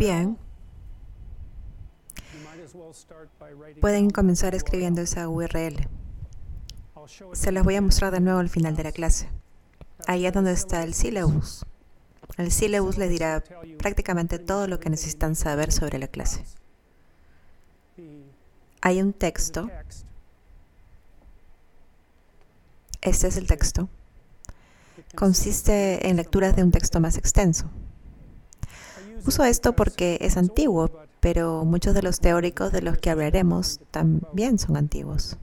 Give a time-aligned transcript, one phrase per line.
[0.00, 0.38] Bien.
[3.82, 5.76] Pueden comenzar escribiendo esa URL.
[7.34, 9.28] Se las voy a mostrar de nuevo al final de la clase.
[10.06, 11.66] Ahí es donde está el syllabus.
[12.38, 13.44] El syllabus les dirá
[13.76, 16.46] prácticamente todo lo que necesitan saber sobre la clase.
[18.80, 19.68] Hay un texto.
[23.02, 23.90] Este es el texto.
[25.14, 27.70] Consiste en lecturas de un texto más extenso.
[29.26, 34.58] Uso esto porque es antiguo, pero muchos de los teóricos de los que hablaremos también
[34.58, 35.36] son antiguos.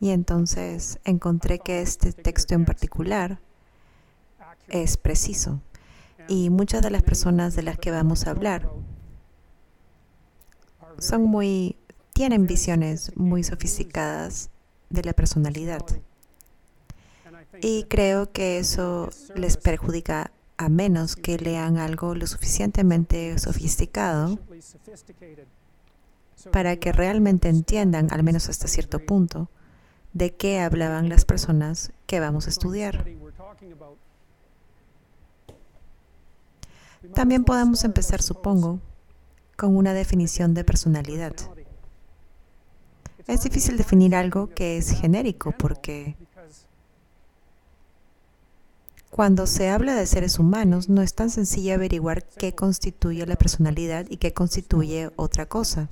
[0.00, 3.40] Y entonces encontré que este texto en particular
[4.68, 5.60] es preciso.
[6.28, 8.70] Y muchas de las personas de las que vamos a hablar
[10.98, 11.76] son muy
[12.12, 14.50] tienen visiones muy sofisticadas
[14.90, 15.84] de la personalidad.
[17.60, 24.38] Y creo que eso les perjudica a menos que lean algo lo suficientemente sofisticado
[26.52, 29.48] para que realmente entiendan, al menos hasta cierto punto,
[30.12, 33.06] de qué hablaban las personas que vamos a estudiar.
[37.14, 38.80] También podemos empezar, supongo,
[39.56, 41.34] con una definición de personalidad.
[43.26, 46.16] Es difícil definir algo que es genérico porque
[49.10, 54.06] cuando se habla de seres humanos, no es tan sencillo averiguar qué constituye la personalidad
[54.08, 55.88] y qué constituye otra cosa.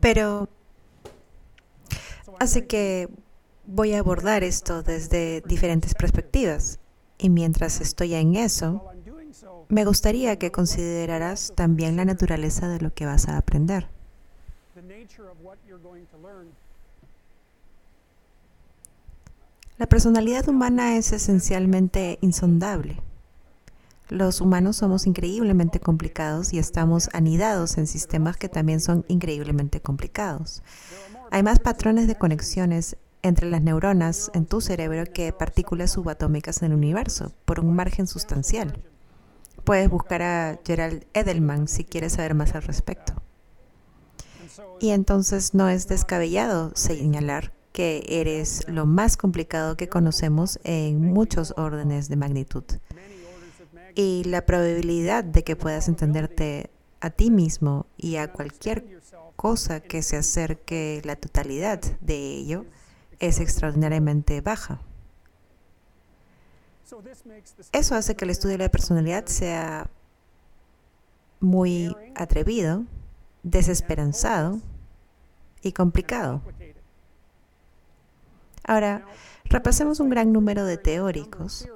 [0.00, 0.48] Pero,
[2.38, 3.08] así que
[3.66, 6.78] voy a abordar esto desde diferentes perspectivas.
[7.18, 8.84] Y mientras estoy en eso,
[9.68, 13.88] me gustaría que consideraras también la naturaleza de lo que vas a aprender.
[19.78, 23.02] La personalidad humana es esencialmente insondable.
[24.08, 30.62] Los humanos somos increíblemente complicados y estamos anidados en sistemas que también son increíblemente complicados.
[31.30, 36.72] Hay más patrones de conexiones entre las neuronas en tu cerebro que partículas subatómicas en
[36.72, 38.82] el universo, por un margen sustancial.
[39.64, 43.12] Puedes buscar a Gerald Edelman si quieres saber más al respecto.
[44.80, 51.52] Y entonces no es descabellado señalar que eres lo más complicado que conocemos en muchos
[51.58, 52.64] órdenes de magnitud.
[53.94, 56.70] Y la probabilidad de que puedas entenderte
[57.02, 59.02] a ti mismo y a cualquier
[59.36, 62.64] cosa que se acerque la totalidad de ello
[63.18, 64.80] es extraordinariamente baja.
[67.72, 69.90] Eso hace que el estudio de la personalidad sea
[71.40, 72.84] muy atrevido,
[73.42, 74.60] desesperanzado
[75.60, 76.40] y complicado.
[78.66, 79.06] Ahora,
[79.44, 81.68] repasemos un gran número de teóricos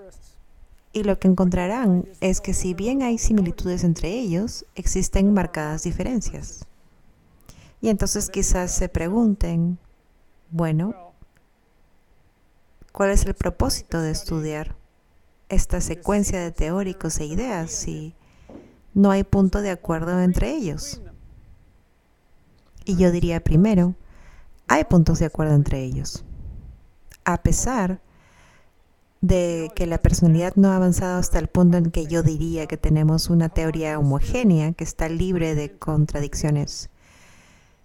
[0.92, 6.66] y lo que encontrarán es que si bien hay similitudes entre ellos, existen marcadas diferencias.
[7.80, 9.78] Y entonces quizás se pregunten,
[10.50, 11.14] bueno,
[12.90, 14.74] ¿cuál es el propósito de estudiar
[15.48, 18.16] esta secuencia de teóricos e ideas si
[18.94, 21.00] no hay punto de acuerdo entre ellos?
[22.84, 23.94] Y yo diría primero,
[24.66, 26.24] hay puntos de acuerdo entre ellos
[27.32, 28.00] a pesar
[29.20, 32.76] de que la personalidad no ha avanzado hasta el punto en que yo diría que
[32.76, 36.88] tenemos una teoría homogénea que está libre de contradicciones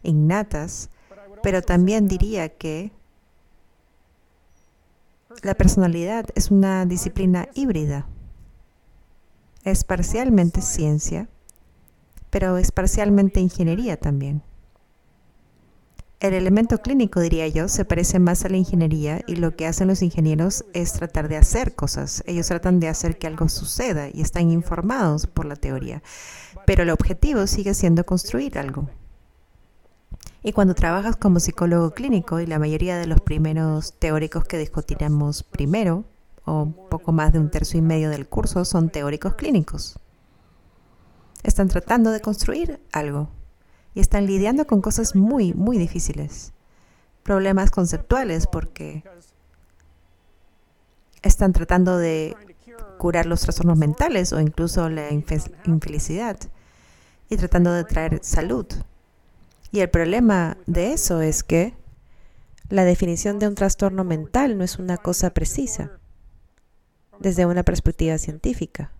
[0.04, 0.90] innatas,
[1.44, 2.92] pero también diría que
[5.42, 8.08] la personalidad es una disciplina híbrida.
[9.64, 11.28] Es parcialmente ciencia,
[12.30, 14.42] pero es parcialmente ingeniería también.
[16.22, 19.90] El elemento clínico, diría yo, se parece más a la ingeniería y lo que hacen
[19.90, 22.24] los ingenieros es tratar de hacer cosas.
[22.26, 26.02] Ellos tratan de hacer que algo suceda y están informados por la teoría.
[26.66, 28.90] Pero el objetivo sigue siendo construir algo.
[30.42, 35.44] Y cuando trabajas como psicólogo clínico, y la mayoría de los primeros teóricos que discutiremos
[35.44, 36.06] primero,
[36.46, 40.00] o poco más de un tercio y medio del curso, son teóricos clínicos.
[41.44, 43.30] Están tratando de construir algo
[43.96, 46.54] y están lidiando con cosas muy, muy difíciles.
[47.24, 49.04] Problemas conceptuales porque
[51.24, 52.36] están tratando de
[53.00, 56.38] curar los trastornos mentales o incluso la infelicidad
[57.30, 58.68] y tratando de traer salud.
[59.72, 61.74] Y el problema de eso es que
[62.70, 65.92] la definición de un trastorno mental no es una cosa precisa
[67.20, 68.92] desde una perspectiva científica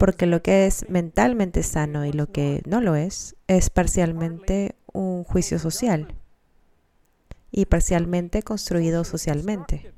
[0.00, 5.24] porque lo que es mentalmente sano y lo que no lo es es parcialmente un
[5.24, 6.14] juicio social
[7.50, 9.92] y parcialmente construido socialmente.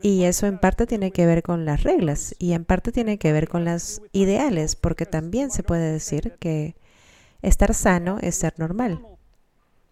[0.00, 3.32] Y eso en parte tiene que ver con las reglas y en parte tiene que
[3.32, 6.74] ver con las ideales, porque también se puede decir que
[7.42, 9.04] estar sano es ser normal.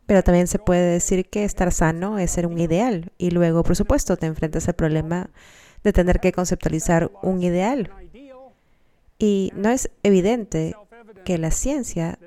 [0.07, 3.13] Pero también se puede decir que estar sano es ser un ideal.
[3.19, 5.29] Y luego, por supuesto, te enfrentas al problema
[5.85, 7.91] de tener que conceptualizar un ideal.
[9.21, 10.75] Y no es evidente
[11.25, 12.19] que la ciencia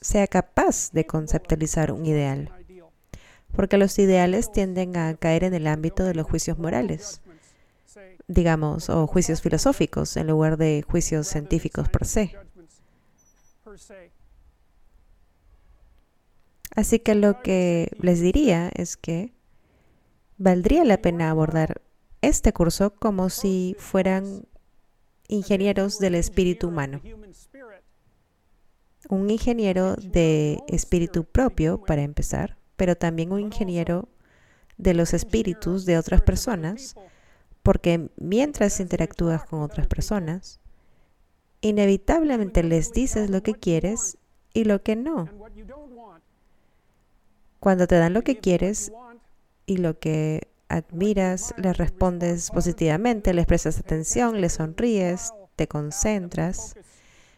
[0.00, 2.52] sea capaz de conceptualizar un ideal
[3.56, 7.22] porque los ideales tienden a caer en el ámbito de los juicios morales,
[8.28, 12.36] digamos, o juicios filosóficos en lugar de juicios científicos per se.
[16.74, 19.32] Así que lo que les diría es que
[20.36, 21.80] valdría la pena abordar
[22.20, 24.46] este curso como si fueran
[25.28, 27.00] ingenieros del espíritu humano.
[29.08, 34.08] Un ingeniero de espíritu propio, para empezar, pero también un ingeniero
[34.76, 36.96] de los espíritus de otras personas,
[37.62, 40.60] porque mientras interactúas con otras personas,
[41.60, 44.18] inevitablemente les dices lo que quieres
[44.52, 45.28] y lo que no.
[47.60, 48.92] Cuando te dan lo que quieres
[49.66, 56.74] y lo que admiras, les respondes positivamente, les prestas atención, les sonríes, te concentras,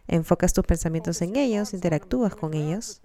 [0.07, 3.03] enfocas tus pensamientos en ellos, interactúas con ellos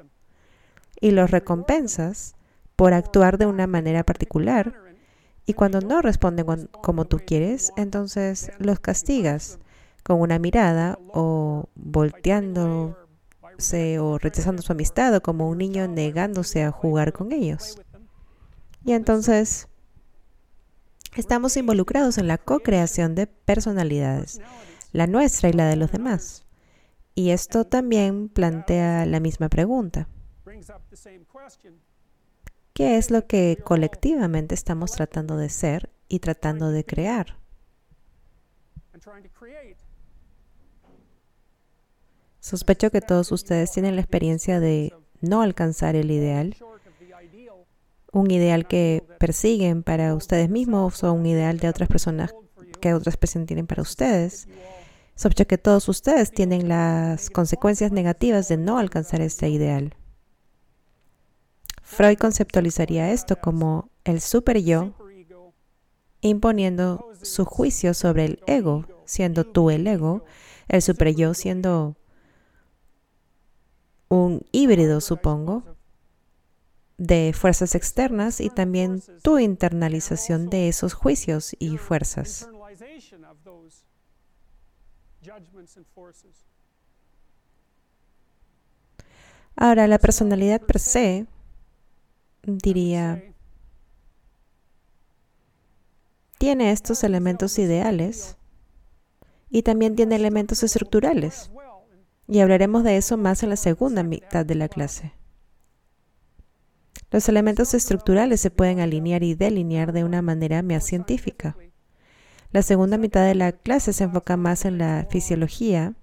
[1.00, 2.36] y los recompensas
[2.75, 4.74] por actuar de una manera particular.
[5.46, 9.60] Y cuando no responden como tú quieres, entonces los castigas
[10.04, 12.96] con una mirada o volteándose
[14.00, 17.78] o rechazando su amistad o como un niño negándose a jugar con ellos.
[18.86, 19.68] Y entonces
[21.21, 24.42] estamos involucrados en la co-creación de personalidades,
[24.92, 26.45] la nuestra y la de los demás.
[27.15, 30.07] Y esto también plantea la misma pregunta.
[32.74, 37.38] ¿Qué es lo que colectivamente estamos tratando de ser y tratando de crear?
[42.39, 46.56] Sospecho que todos ustedes tienen la experiencia de no alcanzar el ideal,
[48.13, 52.33] un ideal que persiguen para ustedes mismos o un ideal de otras personas
[52.80, 54.48] que otras personas tienen para ustedes.
[55.15, 59.95] Sospecho que todos ustedes tienen las consecuencias negativas de no alcanzar este ideal.
[61.81, 64.94] Freud conceptualizaría esto como el super yo
[66.21, 70.24] imponiendo su juicio sobre el ego, siendo tú el ego,
[70.68, 71.98] el super yo siendo
[74.07, 75.73] un híbrido, supongo,
[76.98, 82.50] de fuerzas externas y también tu internalización de esos juicios y fuerzas.
[89.56, 91.28] Ahora, la personalidad per se
[92.44, 93.24] diría,
[96.38, 98.38] tiene estos elementos ideales
[99.50, 101.51] y también tiene elementos estructurales.
[102.28, 105.13] Y hablaremos de eso más en la segunda mitad de la clase.
[107.12, 111.56] Los elementos estructurales se pueden alinear y delinear de una manera más científica.
[112.51, 115.95] La segunda mitad de la clase se enfoca más en la fisiología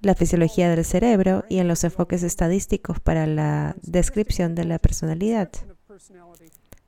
[0.00, 5.50] la fisiología del cerebro y en los enfoques estadísticos para la descripción de la personalidad.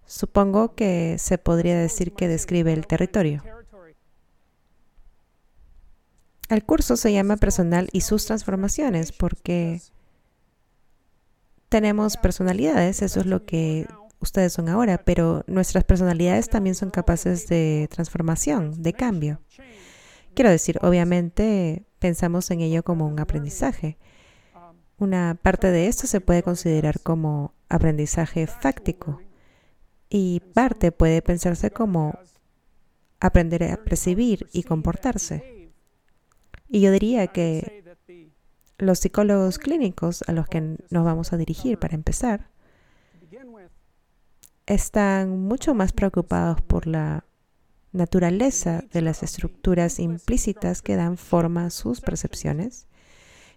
[0.07, 3.43] Supongo que se podría decir que describe el territorio.
[6.49, 9.81] El curso se llama Personal y sus transformaciones porque
[11.71, 13.87] tenemos personalidades, eso es lo que
[14.19, 19.41] ustedes son ahora, pero nuestras personalidades también son capaces de transformación, de cambio.
[20.35, 23.99] Quiero decir, obviamente pensamos en ello como un aprendizaje.
[24.99, 29.23] Una parte de esto se puede considerar como aprendizaje fáctico
[30.09, 32.19] y parte puede pensarse como
[33.21, 35.71] aprender a percibir y comportarse.
[36.69, 37.90] Y yo diría que
[38.81, 42.49] los psicólogos clínicos a los que nos vamos a dirigir para empezar
[44.67, 47.25] están mucho más preocupados por la
[47.93, 52.87] naturaleza de las estructuras implícitas que dan forma a sus percepciones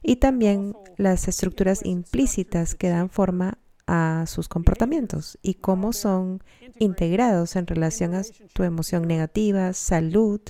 [0.02, 6.44] y también las estructuras implícitas que dan forma a sus comportamientos y cómo son
[6.80, 10.42] integrados en relación a tu emoción negativa, salud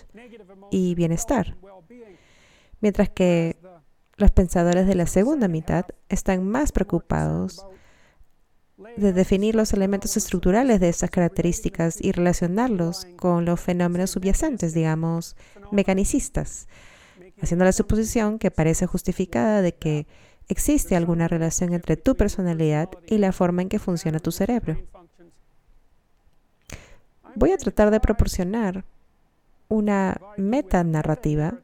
[0.72, 1.58] y bienestar.
[2.80, 3.58] Mientras que
[4.18, 7.66] los pensadores de la segunda mitad están más preocupados
[8.98, 15.36] de definir los elementos estructurales de estas características y relacionarlos con los fenómenos subyacentes, digamos,
[15.72, 16.68] mecanicistas,
[17.42, 20.08] haciendo la suposición que parece justificada de que
[20.48, 24.78] existe alguna relación entre tu personalidad y la forma en que funciona tu cerebro.
[27.36, 28.86] voy a tratar de proporcionar
[29.70, 31.60] una metanarrativa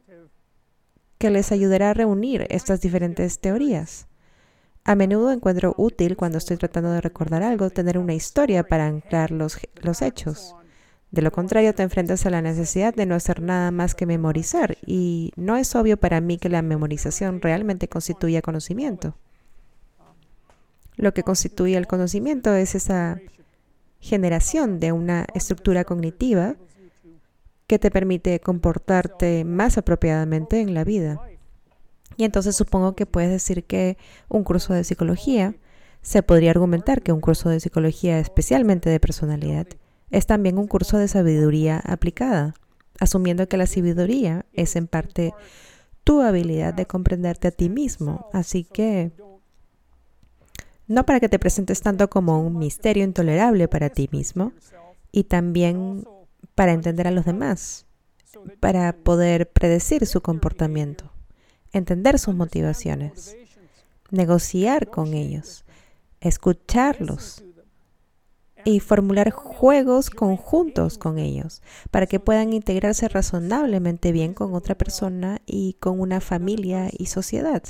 [1.20, 4.06] que les ayudará a reunir estas diferentes teorías.
[4.84, 9.30] A menudo encuentro útil cuando estoy tratando de recordar algo tener una historia para anclar
[9.30, 10.56] los, los hechos.
[11.10, 14.78] De lo contrario, te enfrentas a la necesidad de no hacer nada más que memorizar
[14.86, 19.14] y no es obvio para mí que la memorización realmente constituya conocimiento.
[20.96, 23.20] Lo que constituye el conocimiento es esa
[23.98, 26.56] generación de una estructura cognitiva
[27.70, 31.20] que te permite comportarte más apropiadamente en la vida.
[32.16, 33.96] Y entonces supongo que puedes decir que
[34.28, 35.54] un curso de psicología,
[36.02, 39.68] se podría argumentar que un curso de psicología especialmente de personalidad,
[40.10, 42.54] es también un curso de sabiduría aplicada,
[42.98, 45.32] asumiendo que la sabiduría es en parte
[46.02, 48.28] tu habilidad de comprenderte a ti mismo.
[48.32, 49.12] Así que
[50.88, 54.54] no para que te presentes tanto como un misterio intolerable para ti mismo,
[55.12, 56.04] y también
[56.60, 57.86] para entender a los demás,
[58.60, 61.10] para poder predecir su comportamiento,
[61.72, 63.34] entender sus motivaciones,
[64.10, 65.64] negociar con ellos,
[66.20, 67.42] escucharlos
[68.66, 75.40] y formular juegos conjuntos con ellos para que puedan integrarse razonablemente bien con otra persona
[75.46, 77.62] y con una familia y sociedad.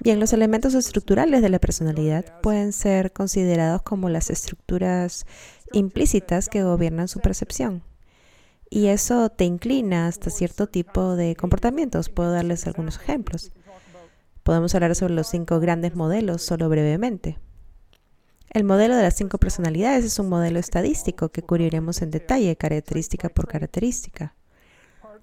[0.00, 5.26] Bien, los elementos estructurales de la personalidad pueden ser considerados como las estructuras
[5.72, 7.82] implícitas que gobiernan su percepción.
[8.70, 12.08] Y eso te inclina hasta cierto tipo de comportamientos.
[12.08, 13.52] Puedo darles algunos ejemplos.
[14.42, 17.38] Podemos hablar sobre los cinco grandes modelos solo brevemente.
[18.50, 23.28] El modelo de las cinco personalidades es un modelo estadístico que cubriremos en detalle característica
[23.28, 24.34] por característica,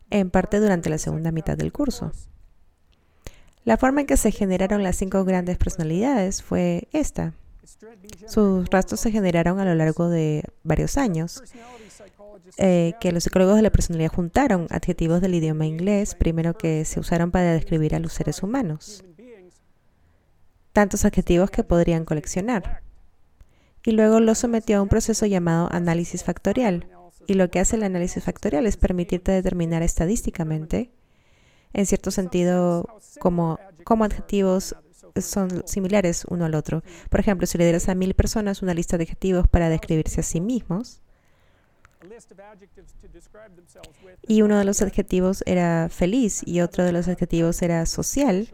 [0.09, 2.11] en parte durante la segunda mitad del curso.
[3.63, 7.33] La forma en que se generaron las cinco grandes personalidades fue esta.
[8.27, 11.43] Sus rastros se generaron a lo largo de varios años,
[12.57, 16.99] eh, que los psicólogos de la personalidad juntaron adjetivos del idioma inglés, primero que se
[16.99, 19.03] usaron para describir a los seres humanos,
[20.73, 22.81] tantos adjetivos que podrían coleccionar,
[23.83, 26.87] y luego los sometió a un proceso llamado análisis factorial.
[27.27, 30.91] Y lo que hace el análisis factorial es permitirte determinar estadísticamente
[31.73, 32.87] en cierto sentido,
[33.19, 33.57] como,
[34.01, 34.75] adjetivos
[35.19, 36.83] son similares uno al otro.
[37.09, 40.23] Por ejemplo, si le dieras a mil personas una lista de adjetivos para describirse a
[40.23, 41.01] sí mismos,
[44.27, 48.49] y uno de los adjetivos era feliz y otro de los adjetivos era social,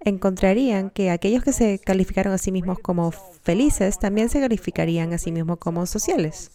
[0.00, 5.18] encontrarían que aquellos que se calificaron a sí mismos como felices también se calificarían a
[5.18, 6.52] sí mismos como sociales.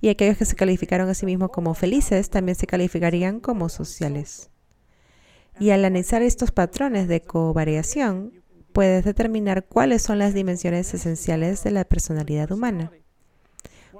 [0.00, 4.50] Y aquellos que se calificaron a sí mismos como felices también se calificarían como sociales.
[5.58, 8.32] Y al analizar estos patrones de covariación,
[8.72, 12.90] puedes determinar cuáles son las dimensiones esenciales de la personalidad humana.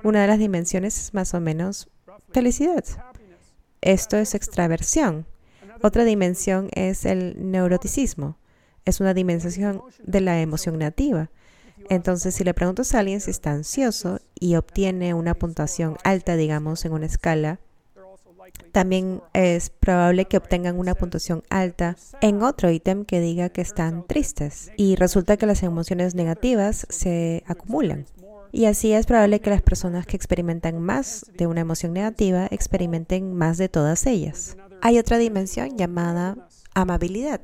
[0.02, 1.88] Una de las dimensiones es más o menos
[2.32, 2.84] felicidad.
[3.80, 5.26] Esto es extraversión.
[5.82, 8.36] Otra dimensión es el neuroticismo.
[8.84, 11.30] Es una dimensión de la emoción nativa.
[11.88, 16.84] Entonces, si le preguntas a alguien si está ansioso y obtiene una puntuación alta, digamos,
[16.84, 17.60] en una escala,
[18.72, 24.06] también es probable que obtengan una puntuación alta en otro ítem que diga que están
[24.06, 28.06] tristes y resulta que las emociones negativas se acumulan.
[28.52, 33.34] Y así es probable que las personas que experimentan más de una emoción negativa experimenten
[33.34, 34.56] más de todas ellas.
[34.80, 36.36] Hay otra dimensión llamada
[36.74, 37.40] amabilidad.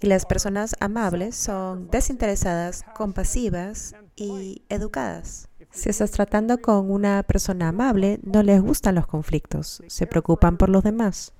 [0.00, 5.48] Y las personas amables son desinteresadas, compasivas y educadas.
[5.72, 10.68] Si estás tratando con una persona amable, no les gustan los conflictos, se preocupan por
[10.68, 11.32] los demás.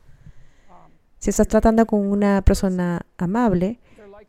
[1.19, 3.79] Si estás tratando con una persona amable,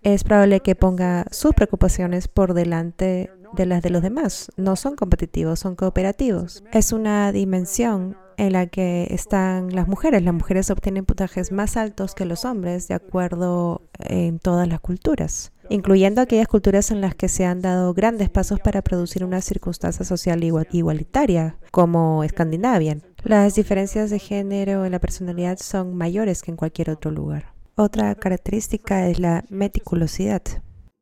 [0.02, 4.52] es probable que ponga sus preocupaciones por delante de las de los demás.
[4.58, 6.66] No son competitivos, son cooperativos.
[6.74, 10.22] Es una dimensión en la que están las mujeres.
[10.22, 15.53] Las mujeres obtienen puntajes más altos que los hombres de acuerdo en todas las culturas
[15.70, 20.06] incluyendo aquellas culturas en las que se han dado grandes pasos para producir una circunstancia
[20.06, 22.98] social igualitaria, como Escandinavia.
[23.24, 27.54] Las diferencias de género en la personalidad son mayores que en cualquier otro lugar.
[27.76, 30.42] Otra característica es la meticulosidad.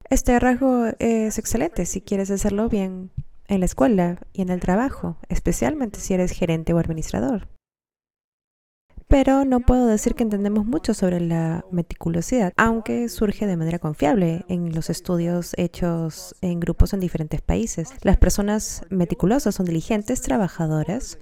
[0.09, 3.11] Este rasgo es excelente si quieres hacerlo bien
[3.47, 7.47] en la escuela y en el trabajo, especialmente si eres gerente o administrador
[9.11, 14.45] pero no puedo decir que entendemos mucho sobre la meticulosidad, aunque surge de manera confiable
[14.47, 17.89] en los estudios hechos en grupos en diferentes países.
[18.03, 21.19] Las personas meticulosas son diligentes, trabajadoras.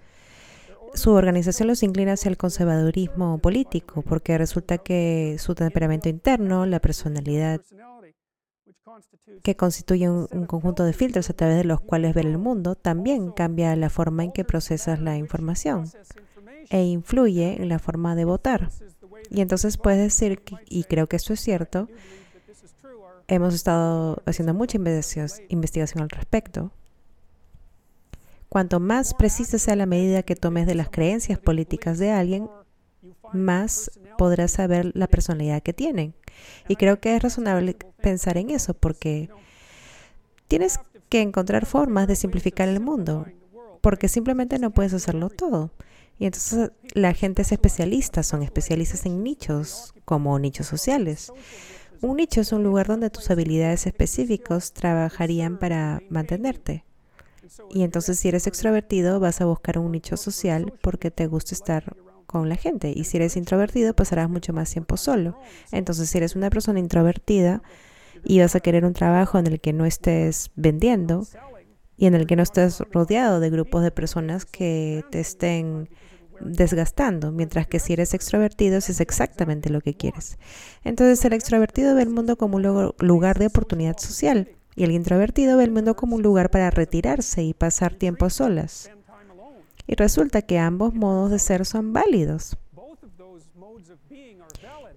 [0.93, 6.79] Su organización los inclina hacia el conservadurismo político, porque resulta que su temperamento interno, la
[6.79, 7.60] personalidad
[9.41, 13.31] que constituye un, conjunto de filtros a través de los cuales ver el mundo, también
[13.31, 15.89] cambia la forma en que procesas la información
[16.70, 18.70] e influye en la forma de votar.
[19.30, 21.88] Y entonces puedes decir, y creo que esto es cierto,
[23.28, 26.72] hemos estado haciendo mucha investigación al respecto.
[28.50, 32.50] Cuanto más precisa sea la medida que tomes de las creencias políticas de alguien,
[33.32, 36.16] más podrás saber la personalidad que tienen.
[36.68, 39.30] Y creo que es razonable pensar en eso porque
[40.48, 43.28] tienes que encontrar formas de simplificar el mundo,
[43.82, 45.72] porque simplemente no puedes hacerlo todo.
[46.20, 51.32] Y entonces la gente es especialista, son especialistas en nichos, como nichos sociales.
[52.02, 56.84] Un nicho es un lugar donde tus habilidades específicas trabajarían para mantenerte.
[57.72, 61.96] Y entonces si eres extrovertido vas a buscar un nicho social porque te gusta estar
[62.26, 62.92] con la gente.
[62.96, 65.40] Y si eres introvertido pasarás mucho más tiempo solo.
[65.72, 67.64] Entonces si eres una persona introvertida
[68.26, 71.26] y vas a querer un trabajo en el que no estés vendiendo
[71.98, 75.90] y en el que no estés rodeado de grupos de personas que te estén
[76.41, 80.38] desgastando, mientras que si eres extrovertido es exactamente lo que quieres.
[80.84, 85.58] Entonces el extrovertido ve el mundo como un lugar de oportunidad social y el introvertido
[85.58, 88.89] ve el mundo como un lugar para retirarse y pasar tiempo a solas.
[89.88, 92.58] Y resulta que ambos modos de ser son válidos.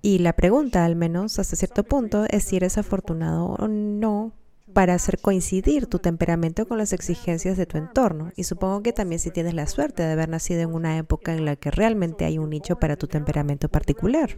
[0.02, 4.32] Y la pregunta, al menos hasta cierto punto, es si eres afortunado o no
[4.72, 8.32] para hacer coincidir tu temperamento con las exigencias de tu entorno.
[8.36, 11.44] Y supongo que también si tienes la suerte de haber nacido en una época en
[11.44, 14.36] la que realmente hay un nicho para tu temperamento particular.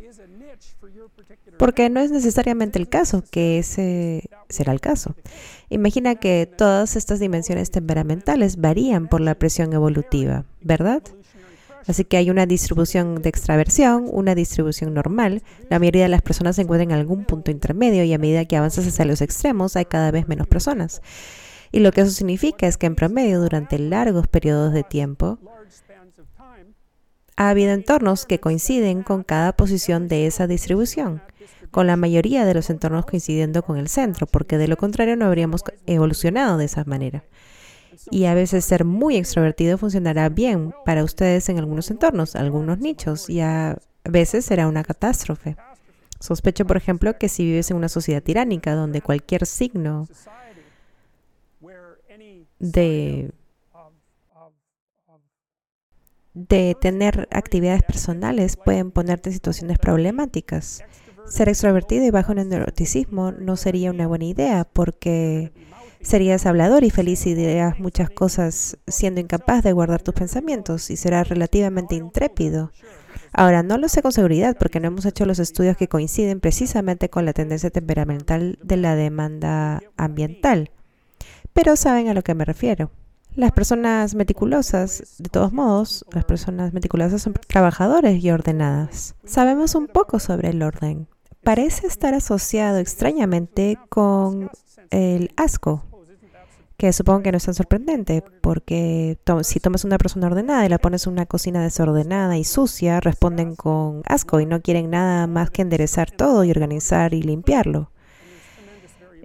[1.58, 5.14] Porque no es necesariamente el caso, que ese será el caso.
[5.68, 11.02] Imagina que todas estas dimensiones temperamentales varían por la presión evolutiva, ¿verdad?
[11.86, 15.42] Así que hay una distribución de extraversión, una distribución normal.
[15.68, 18.56] La mayoría de las personas se encuentran en algún punto intermedio y a medida que
[18.56, 21.02] avanzas hacia los extremos hay cada vez menos personas.
[21.72, 25.38] Y lo que eso significa es que en promedio durante largos periodos de tiempo
[27.36, 31.20] ha habido entornos que coinciden con cada posición de esa distribución,
[31.72, 35.26] con la mayoría de los entornos coincidiendo con el centro, porque de lo contrario no
[35.26, 37.24] habríamos evolucionado de esa manera
[38.10, 43.28] y a veces ser muy extrovertido funcionará bien para ustedes en algunos entornos, algunos nichos,
[43.30, 45.56] y a veces será una catástrofe.
[46.20, 50.08] Sospecho, por ejemplo, que si vives en una sociedad tiránica donde cualquier signo
[52.58, 53.32] de,
[56.80, 60.82] tener actividades personales pueden ponerte en situaciones problemáticas.
[61.26, 65.52] Ser extrovertido y bajo un neuroticismo no sería una buena idea porque
[66.04, 70.98] Serías hablador y feliz y dirías muchas cosas siendo incapaz de guardar tus pensamientos y
[70.98, 72.72] serás relativamente intrépido.
[73.32, 77.08] Ahora, no lo sé con seguridad porque no hemos hecho los estudios que coinciden precisamente
[77.08, 80.70] con la tendencia temperamental de la demanda ambiental,
[81.54, 82.90] pero saben a lo que me refiero.
[83.34, 89.14] Las personas meticulosas, de todos modos, las personas meticulosas son trabajadores y ordenadas.
[89.24, 91.08] Sabemos un poco sobre el orden.
[91.42, 94.50] Parece estar asociado extrañamente con
[94.90, 95.82] el asco
[96.84, 100.76] que supongo que no es tan sorprendente, porque si tomas una persona ordenada y la
[100.76, 105.50] pones en una cocina desordenada y sucia, responden con asco y no quieren nada más
[105.50, 107.90] que enderezar todo y organizar y limpiarlo.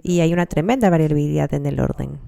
[0.02, 2.18] Y hay una tremenda variabilidad en el orden.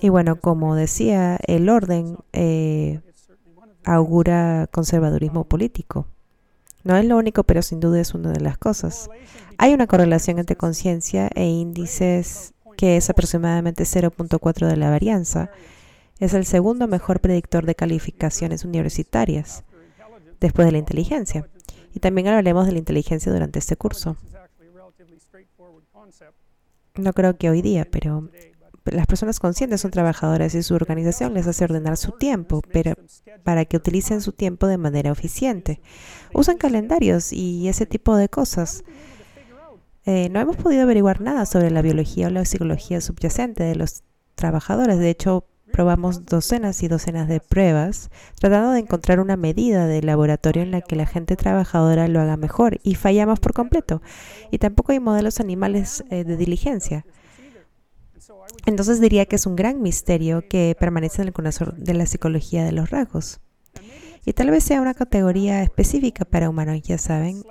[0.00, 3.02] Y bueno, como decía, el orden eh,
[3.84, 6.06] augura conservadurismo político.
[6.82, 9.10] No es lo único, pero sin duda es una de las cosas.
[9.58, 15.50] Hay una correlación entre conciencia e índices que es aproximadamente 0.4 de la varianza,
[16.18, 19.64] es el segundo mejor predictor de calificaciones universitarias,
[20.40, 21.48] después de la inteligencia.
[21.92, 24.16] Y también hablaremos de la inteligencia durante este curso.
[26.96, 28.28] No creo que hoy día, pero
[28.84, 32.94] las personas conscientes son trabajadoras y su organización les hace ordenar su tiempo pero
[33.42, 35.80] para que utilicen su tiempo de manera eficiente.
[36.32, 38.84] Usan calendarios y ese tipo de cosas.
[40.06, 44.02] Eh, no hemos podido averiguar nada sobre la biología o la psicología subyacente de los
[44.34, 44.98] trabajadores.
[44.98, 50.62] De hecho, probamos docenas y docenas de pruebas tratando de encontrar una medida de laboratorio
[50.62, 54.02] en la que la gente trabajadora lo haga mejor y fallamos por completo.
[54.50, 57.06] Y tampoco hay modelos animales eh, de diligencia.
[58.66, 62.64] Entonces diría que es un gran misterio que permanece en el corazón de la psicología
[62.64, 63.40] de los rasgos.
[64.24, 67.42] Y tal vez sea una categoría específica para humanos, ya saben.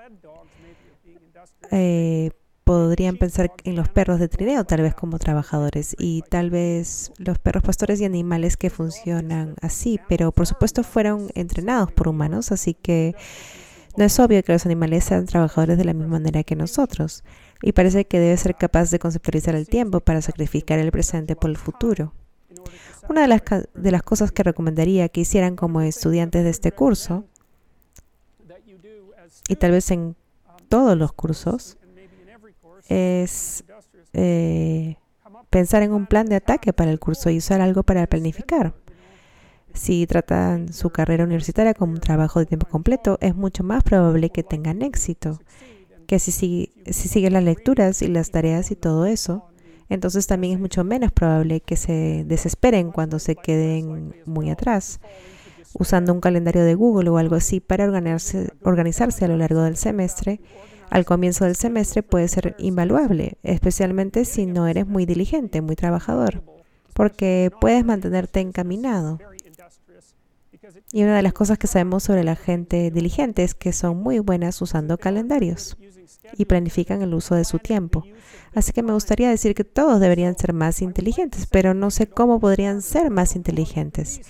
[1.72, 2.32] Eh,
[2.64, 7.38] podrían pensar en los perros de trineo tal vez como trabajadores y tal vez los
[7.40, 12.74] perros pastores y animales que funcionan así, pero por supuesto fueron entrenados por humanos, así
[12.74, 13.16] que
[13.98, 17.24] no es obvio que los animales sean trabajadores de la misma manera que nosotros.
[17.62, 21.50] y parece que debe ser capaz de conceptualizar el tiempo para sacrificar el presente por
[21.50, 22.14] el futuro.
[23.10, 23.42] Una de las,
[23.74, 27.26] de las cosas que recomendaría que hicieran como estudiantes de este curso,
[29.48, 30.16] y tal vez en
[30.68, 31.78] todos los cursos,
[32.88, 33.64] es
[34.14, 34.96] eh,
[35.50, 38.74] pensar en un plan de ataque para el curso y usar algo para planificar.
[39.74, 44.30] Si tratan su carrera universitaria como un trabajo de tiempo completo, es mucho más probable
[44.30, 45.40] que tengan éxito
[46.06, 46.32] que si,
[46.86, 49.46] si siguen las lecturas y las tareas y todo eso.
[49.90, 55.00] Entonces también es mucho menos probable que se desesperen cuando se queden muy atrás,
[55.74, 59.76] usando un calendario de Google o algo así para organizarse, organizarse a lo largo del
[59.76, 60.40] semestre
[60.94, 66.44] al comienzo del semestre puede ser invaluable, especialmente si no eres muy diligente, muy trabajador,
[66.94, 69.18] porque puedes mantenerte encaminado.
[70.92, 74.20] Y una de las cosas que sabemos sobre la gente diligente es que son muy
[74.20, 75.78] buenas usando calendarios
[76.38, 78.04] y planifican el uso de su tiempo.
[78.54, 82.40] Así que me gustaría decir que todos deberían ser más inteligentes, pero no sé cómo
[82.40, 84.22] podrían ser más inteligentes.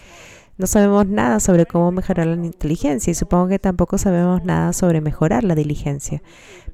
[0.56, 5.02] No sabemos nada sobre cómo mejorar la inteligencia y supongo que tampoco sabemos nada sobre
[5.02, 6.22] mejorar la diligencia.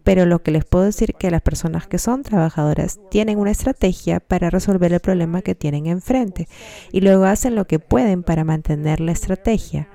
[0.03, 3.51] Pero lo que les puedo decir es que las personas que son trabajadoras tienen una
[3.51, 6.49] estrategia para resolver el problema que tienen enfrente
[6.91, 9.87] y luego hacen lo que pueden para mantener la estrategia.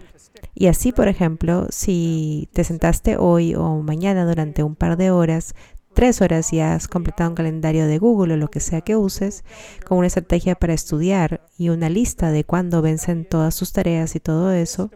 [0.54, 5.54] Y así, por ejemplo, si te sentaste hoy o mañana durante un par de horas,
[5.94, 9.44] tres horas y has completado un calendario de Google o lo que sea que uses,
[9.86, 14.20] con una estrategia para estudiar y una lista de cuándo vencen todas sus tareas y
[14.20, 14.90] todo eso,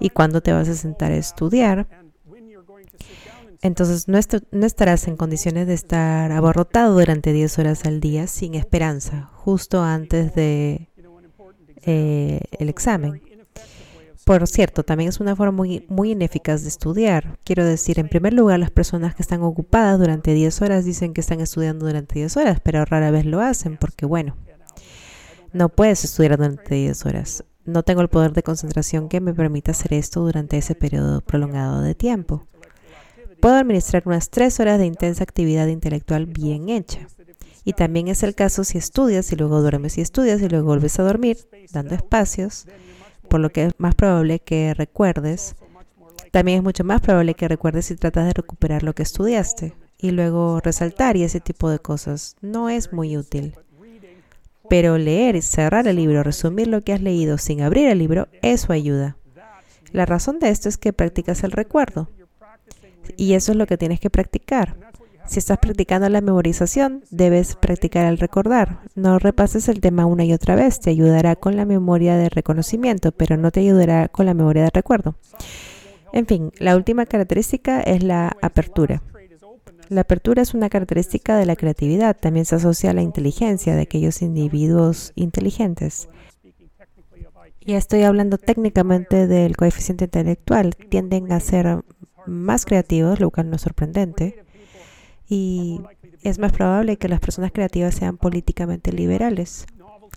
[0.00, 1.86] y cuándo te vas a sentar a estudiar,
[3.64, 4.18] entonces no,
[4.50, 9.82] no estarás en condiciones de estar abarrotado durante 10 horas al día sin esperanza, justo
[9.82, 10.90] antes de
[11.86, 13.22] eh, el examen.
[14.24, 17.38] Por cierto, también es una forma muy, muy ineficaz de estudiar.
[17.44, 21.20] Quiero decir, en primer lugar, las personas que están ocupadas durante 10 horas dicen que
[21.20, 24.34] están estudiando durante 10 horas, pero rara vez lo hacen porque, bueno,
[25.52, 27.44] no puedes estudiar durante 10 horas.
[27.66, 31.82] No tengo el poder de concentración que me permita hacer esto durante ese periodo prolongado
[31.82, 32.46] de tiempo.
[33.40, 37.08] Puedo administrar unas 3 horas de intensa actividad intelectual bien hecha.
[37.62, 40.98] Y también es el caso si estudias y luego duermes y estudias y luego vuelves
[40.98, 41.36] a dormir,
[41.72, 42.66] dando espacios
[43.28, 45.56] por lo que es más probable que recuerdes.
[46.30, 49.74] También es mucho más probable que recuerdes si tratas de recuperar lo que estudiaste.
[49.98, 53.56] Y luego resaltar y ese tipo de cosas no es muy útil.
[54.68, 58.72] Pero leer, cerrar el libro, resumir lo que has leído sin abrir el libro, eso
[58.72, 59.16] ayuda.
[59.92, 62.08] La razón de esto es que practicas el recuerdo.
[63.16, 64.76] Y eso es lo que tienes que practicar.
[65.26, 68.80] Si estás practicando la memorización, debes practicar el recordar.
[68.94, 73.10] No repases el tema una y otra vez, te ayudará con la memoria de reconocimiento,
[73.10, 75.16] pero no te ayudará con la memoria de recuerdo.
[76.12, 79.02] En fin, la última característica es la apertura.
[79.88, 83.82] La apertura es una característica de la creatividad, también se asocia a la inteligencia de
[83.82, 86.08] aquellos individuos inteligentes.
[87.60, 91.82] Y estoy hablando técnicamente del coeficiente intelectual, tienden a ser
[92.26, 94.43] más creativos, lo cual no es sorprendente
[95.28, 95.80] y
[96.22, 99.66] es más probable que las personas creativas sean políticamente liberales.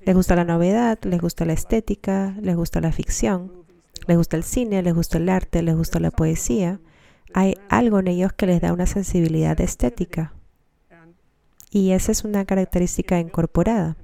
[0.05, 3.51] Les gusta la novedad, les gusta la estética, les gusta la ficción,
[4.07, 6.79] les gusta el cine, les gusta el arte, les gusta la poesía.
[7.33, 10.33] Hay algo en ellos que les da una sensibilidad estética.
[11.69, 13.97] Y esa es una característica incorporada.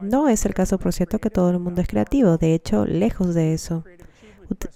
[0.00, 2.38] No es el caso, por cierto, que todo el mundo es creativo.
[2.38, 3.84] De hecho, lejos de eso.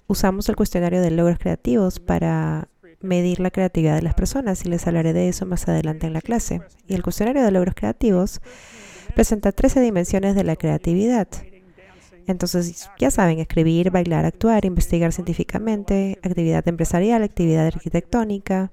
[0.07, 2.69] Usamos el cuestionario de logros creativos para
[3.05, 6.21] medir la creatividad de las personas y les hablaré de eso más adelante en la
[6.21, 6.63] clase.
[6.89, 8.41] Y el cuestionario de logros creativos
[9.15, 11.29] presenta 13 dimensiones de la creatividad.
[12.27, 18.73] Entonces, ya saben, escribir, bailar, actuar, investigar científicamente, actividad empresarial, actividad arquitectónica,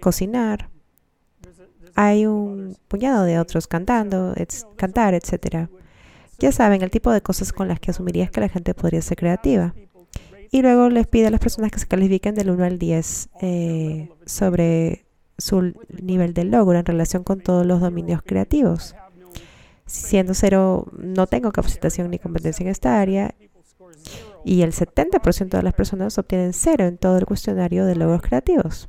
[0.00, 0.70] cocinar.
[1.94, 4.34] Hay un puñado de otros cantando,
[4.76, 5.68] cantar, etc.
[6.38, 9.16] Ya saben, el tipo de cosas con las que asumirías que la gente podría ser
[9.16, 9.74] creativa.
[10.50, 14.08] Y luego les pide a las personas que se califiquen del 1 al 10 eh,
[14.24, 15.04] sobre
[15.36, 18.94] su nivel de logro en relación con todos los dominios creativos.
[19.86, 23.34] Siendo cero, no tengo capacitación ni competencia en esta área.
[24.44, 28.88] Y el 70% de las personas obtienen cero en todo el cuestionario de logros creativos.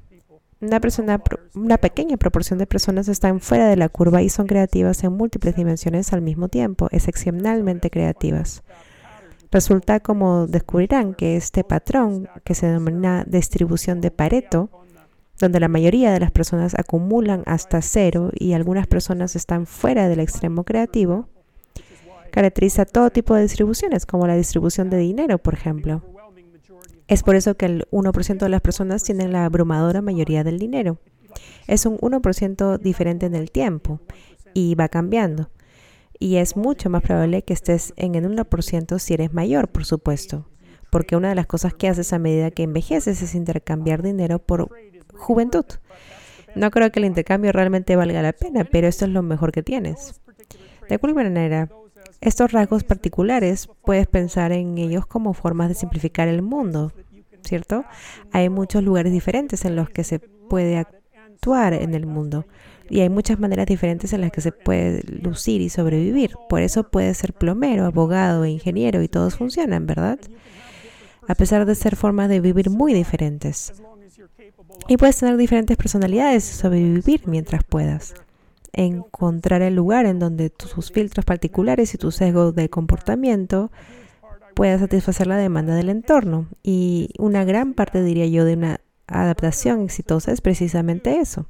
[0.61, 1.21] Una, persona,
[1.55, 5.55] una pequeña proporción de personas están fuera de la curva y son creativas en múltiples
[5.55, 8.63] dimensiones al mismo tiempo, excepcionalmente creativas.
[9.51, 14.69] Resulta, como descubrirán, que este patrón, que se denomina distribución de Pareto,
[15.39, 20.19] donde la mayoría de las personas acumulan hasta cero y algunas personas están fuera del
[20.19, 21.27] extremo creativo,
[22.31, 26.03] caracteriza todo tipo de distribuciones, como la distribución de dinero, por ejemplo.
[27.07, 30.99] Es por eso que el 1% de las personas tienen la abrumadora mayoría del dinero.
[31.65, 33.99] Es un 1% diferente en el tiempo
[34.53, 35.49] y va cambiando.
[36.19, 40.49] Y es mucho más probable que estés en el 1% si eres mayor, por supuesto.
[40.91, 44.69] Porque una de las cosas que haces a medida que envejeces es intercambiar dinero por
[45.15, 45.65] juventud.
[46.55, 49.63] No creo que el intercambio realmente valga la pena, pero esto es lo mejor que
[49.63, 50.19] tienes.
[50.89, 51.69] De cualquier manera,
[52.19, 56.91] estos rasgos particulares puedes pensar en ellos como formas de simplificar el mundo,
[57.43, 57.85] ¿cierto?
[58.31, 62.45] Hay muchos lugares diferentes en los que se puede actuar en el mundo
[62.89, 66.31] y hay muchas maneras diferentes en las que se puede lucir y sobrevivir.
[66.49, 70.19] Por eso puedes ser plomero, abogado, ingeniero y todos funcionan, ¿verdad?
[71.27, 73.73] A pesar de ser formas de vivir muy diferentes.
[74.87, 78.15] Y puedes tener diferentes personalidades y sobrevivir mientras puedas
[78.73, 83.71] encontrar el lugar en donde tus filtros particulares y tu sesgo de comportamiento
[84.55, 86.47] puedan satisfacer la demanda del entorno.
[86.63, 91.47] Y una gran parte, diría yo, de una adaptación exitosa es precisamente eso.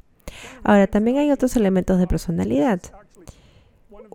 [0.63, 2.82] Ahora, también hay otros elementos de personalidad.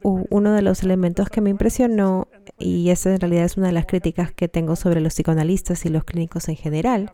[0.03, 3.87] Uno de los elementos que me impresionó, y esa en realidad es una de las
[3.87, 7.13] críticas que tengo sobre los psicoanalistas y los clínicos en general,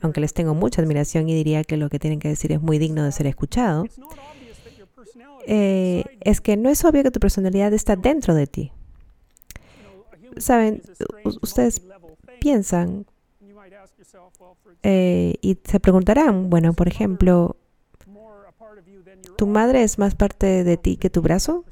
[0.00, 2.78] aunque les tengo mucha admiración y diría que lo que tienen que decir es muy
[2.78, 3.86] digno de ser escuchado,
[5.46, 8.72] eh, es que no es obvio que tu personalidad está dentro de ti.
[10.36, 10.82] Saben,
[11.40, 11.80] ustedes
[12.40, 13.06] piensan
[14.82, 17.56] eh, y se preguntarán, bueno, por ejemplo,
[19.36, 21.64] ¿tu madre es más parte de ti que tu brazo?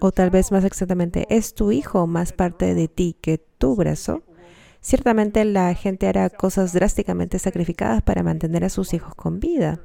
[0.00, 4.22] O tal vez más exactamente, ¿es tu hijo más parte de ti que tu brazo?
[4.80, 9.80] Ciertamente la gente hará cosas drásticamente sacrificadas para mantener a sus hijos con vida.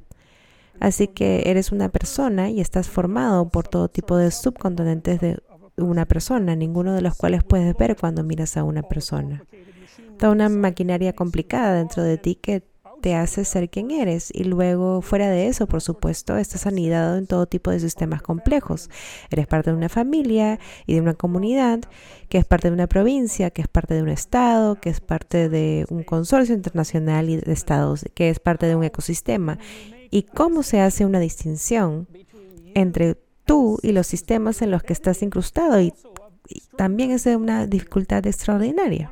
[0.80, 5.40] Así que eres una persona y estás formado por todo tipo de subcomponentes de
[5.78, 9.44] una persona, ninguno de los cuales puedes ver cuando miras a una persona.
[10.18, 12.64] Toda una maquinaria complicada dentro de ti que
[13.06, 14.32] te hace ser quien eres.
[14.34, 18.90] Y luego, fuera de eso, por supuesto, estás anidado en todo tipo de sistemas complejos.
[19.30, 21.82] Eres parte de una familia y de una comunidad,
[22.30, 25.50] que es parte de una provincia, que es parte de un estado, que es parte
[25.50, 29.60] de un consorcio internacional y de estados, que es parte de un ecosistema
[30.10, 32.08] y cómo se hace una distinción
[32.74, 35.94] entre tú y los sistemas en los que estás incrustado y,
[36.76, 39.12] también es una dificultad extraordinaria.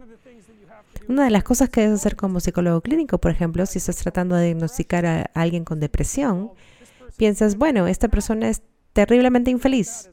[1.08, 4.36] Una de las cosas que debes hacer como psicólogo clínico, por ejemplo, si estás tratando
[4.36, 6.52] de diagnosticar a alguien con depresión,
[7.18, 8.62] piensas, bueno, esta persona es
[8.94, 10.10] terriblemente infeliz.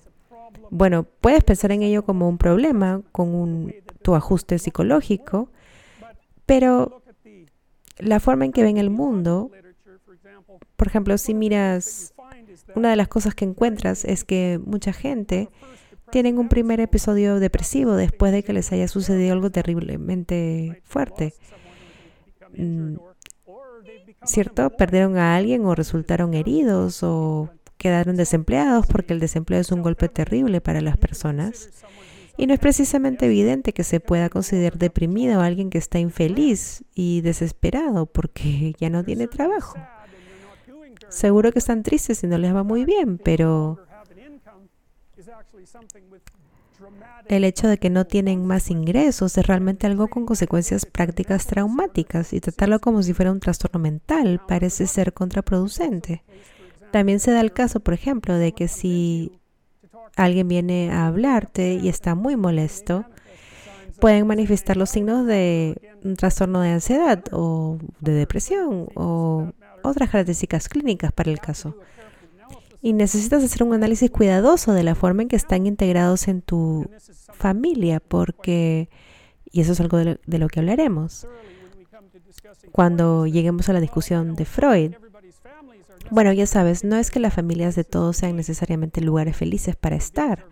[0.71, 5.51] Bueno, puedes pensar en ello como un problema con un, tu ajuste psicológico,
[6.47, 7.03] pero
[7.99, 9.51] la forma en que ven el mundo
[10.81, 12.15] por ejemplo, si miras,
[12.75, 15.51] una de las cosas que encuentras es que mucha gente
[16.11, 21.35] tienen un primer episodio depresivo después de que les haya sucedido algo terriblemente fuerte.
[22.57, 22.97] Mm,
[24.25, 24.71] ¿Cierto?
[24.71, 30.09] Perdieron a alguien o resultaron heridos o quedaron desempleados porque el desempleo es un golpe
[30.09, 31.71] terrible para las personas.
[32.37, 36.85] Y no es precisamente evidente que se pueda considerar deprimido a alguien que está infeliz
[36.95, 39.79] y desesperado porque ya no tiene trabajo.
[41.09, 43.79] Seguro que están tristes y no les va muy bien, pero
[47.29, 52.33] el hecho de que no tienen más ingresos es realmente algo con consecuencias prácticas traumáticas
[52.33, 56.23] y tratarlo como si fuera un trastorno mental parece ser contraproducente.
[56.91, 59.39] También se da el caso, por ejemplo, de que si
[60.17, 63.05] alguien viene a hablarte y está muy molesto,
[64.01, 69.53] pueden manifestar los signos de un trastorno de ansiedad o de depresión o
[69.83, 71.77] otras características clínicas para el caso.
[72.83, 76.89] Y necesitas hacer un análisis cuidadoso de la forma en que están integrados en tu
[77.35, 78.89] familia, porque,
[79.51, 81.27] y eso es algo de lo, que hablaremos,
[82.73, 84.93] cuando lleguemos a la discusión de Freud.
[86.11, 89.97] Bueno, ya sabes, no es que las familias de todos sean necesariamente lugares felices para
[89.97, 90.47] estar.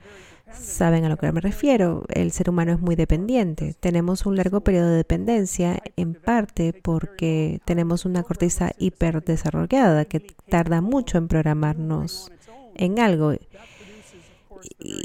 [0.53, 2.05] Saben a lo que me refiero.
[2.09, 3.75] El ser humano es muy dependiente.
[3.79, 10.81] Tenemos un largo periodo de dependencia, en parte porque tenemos una corteza hiperdesarrollada que tarda
[10.81, 12.31] mucho en programarnos
[12.75, 13.35] en algo.
[14.79, 15.05] Y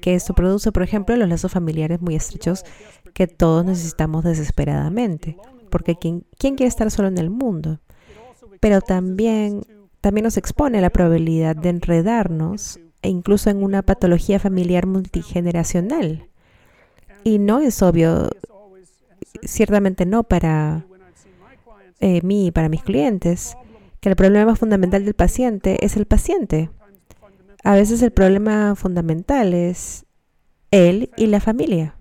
[0.00, 2.64] que esto produce, por ejemplo, los lazos familiares muy estrechos
[3.12, 5.36] que todos necesitamos desesperadamente.
[5.70, 7.80] Porque ¿quién, quién quiere estar solo en el mundo?
[8.60, 9.62] Pero también,
[10.00, 16.28] también nos expone la probabilidad de enredarnos e incluso en una patología familiar multigeneracional.
[17.24, 18.30] Y no es obvio,
[19.42, 20.86] ciertamente no para
[22.00, 23.56] eh, mí y para mis clientes,
[24.00, 26.70] que el problema fundamental del paciente es el paciente.
[27.62, 30.06] A veces el problema fundamental es
[30.70, 31.94] él y la familia.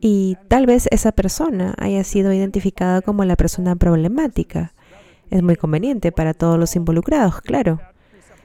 [0.00, 4.74] Y tal vez esa persona haya sido identificada como la persona problemática.
[5.30, 7.80] Es muy conveniente para todos los involucrados, claro,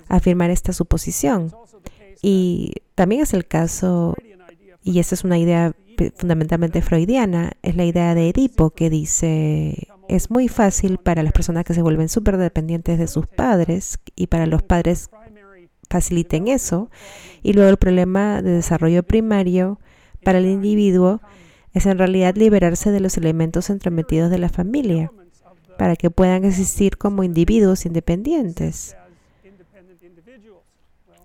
[0.09, 1.53] afirmar esta suposición.
[2.21, 4.15] Y también es el caso,
[4.83, 5.73] y esta es una idea
[6.15, 11.63] fundamentalmente freudiana, es la idea de Edipo que dice, es muy fácil para las personas
[11.63, 15.09] que se vuelven súper dependientes de sus padres y para los padres
[15.89, 16.89] faciliten eso.
[17.43, 19.79] Y luego el problema de desarrollo primario
[20.23, 21.21] para el individuo
[21.73, 25.11] es en realidad liberarse de los elementos entrometidos de la familia
[25.77, 28.95] para que puedan existir como individuos independientes.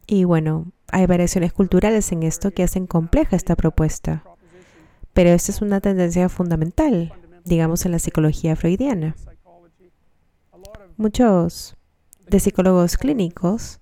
[0.07, 4.23] Y bueno, hay variaciones culturales en esto que hacen compleja esta propuesta,
[5.13, 7.13] pero esta es una tendencia fundamental,
[7.45, 9.17] digamos, en la psicología freudiana.
[10.97, 11.77] Muchos
[12.29, 13.81] de psicólogos clínicos,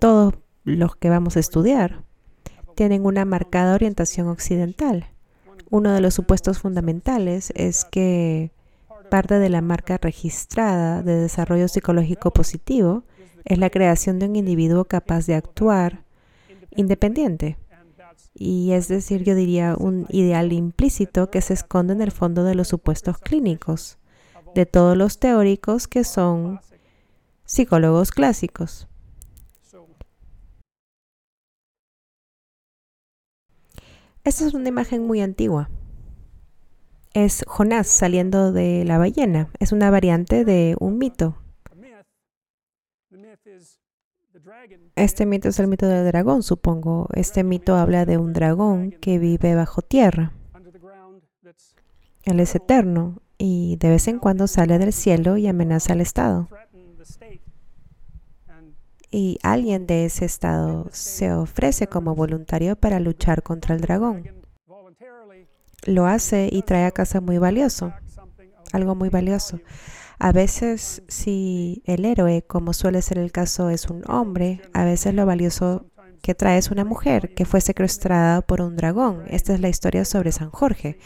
[0.00, 0.34] todos
[0.64, 2.04] los que vamos a estudiar,
[2.74, 5.08] tienen una marcada orientación occidental.
[5.70, 8.52] Uno de los supuestos fundamentales es que
[9.10, 13.04] parte de la marca registrada de desarrollo psicológico positivo
[13.44, 16.04] es la creación de un individuo capaz de actuar
[16.74, 17.56] independiente.
[18.34, 22.54] Y es decir, yo diría un ideal implícito que se esconde en el fondo de
[22.54, 23.98] los supuestos clínicos,
[24.54, 26.60] de todos los teóricos que son
[27.44, 28.88] psicólogos clásicos.
[34.24, 35.68] Esta es una imagen muy antigua.
[37.12, 39.50] Es Jonás saliendo de la ballena.
[39.60, 41.36] Es una variante de un mito.
[44.96, 47.08] Este mito es el mito del dragón, supongo.
[47.14, 50.32] Este mito habla de un dragón que vive bajo tierra.
[52.24, 56.48] Él es eterno y de vez en cuando sale del cielo y amenaza al Estado
[59.16, 64.24] y alguien de ese estado se ofrece como voluntario para luchar contra el dragón.
[65.86, 67.92] Lo hace y trae a casa muy valioso,
[68.72, 69.60] algo muy valioso.
[70.18, 75.14] A veces, si el héroe, como suele ser el caso, es un hombre, a veces
[75.14, 75.86] lo valioso
[76.22, 79.24] que trae es una mujer que fue secuestrada por un dragón.
[79.26, 80.98] Esta es la historia sobre San Jorge.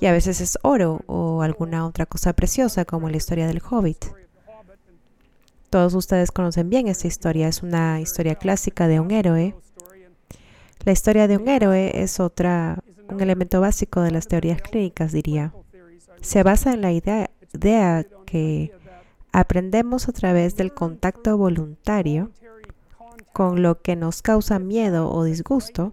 [0.00, 4.06] Y a veces es oro o alguna otra cosa preciosa, como la historia del hobbit.
[5.70, 9.54] Todos ustedes conocen bien esta historia, es una historia clásica de un héroe.
[10.84, 15.52] La historia de un héroe es otra, un elemento básico de las teorías clínicas, diría.
[16.22, 18.72] Se basa en la idea, idea que
[19.32, 22.30] aprendemos a través del contacto voluntario
[23.32, 25.92] con lo que nos causa miedo o disgusto.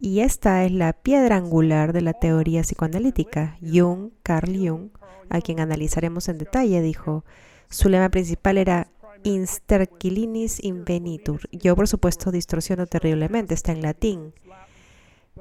[0.00, 3.56] Y esta es la piedra angular de la teoría psicoanalítica.
[3.60, 4.88] Jung, Carl Jung,
[5.28, 7.24] a quien analizaremos en detalle, dijo,
[7.68, 8.88] su lema principal era
[9.22, 11.42] Insterquilinis invenitur.
[11.52, 14.32] Yo, por supuesto, distorsiono terriblemente, está en latín,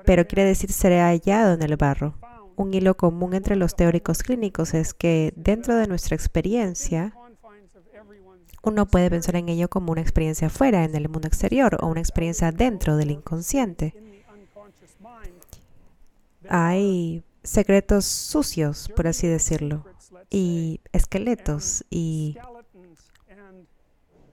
[0.06, 2.15] pero quiere decir ser hallado en el barro.
[2.59, 7.15] Un hilo común entre los teóricos clínicos es que dentro de nuestra experiencia,
[8.61, 12.01] uno puede pensar en ello como una experiencia fuera, en el mundo exterior, o una
[12.01, 13.95] experiencia dentro del inconsciente.
[16.49, 19.85] Hay secretos sucios, por así decirlo,
[20.29, 22.37] y esqueletos y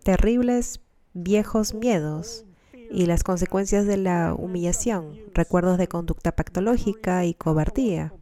[0.03, 0.81] terribles
[1.15, 2.45] viejos miedos
[2.91, 8.13] y las consecuencias de la humillación, recuerdos de conducta pactológica y cobardía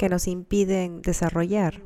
[0.00, 1.82] que nos impiden desarrollar,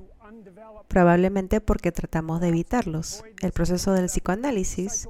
[0.87, 3.25] probablemente porque tratamos de evitarlos.
[3.43, 5.09] El proceso del psicoanálisis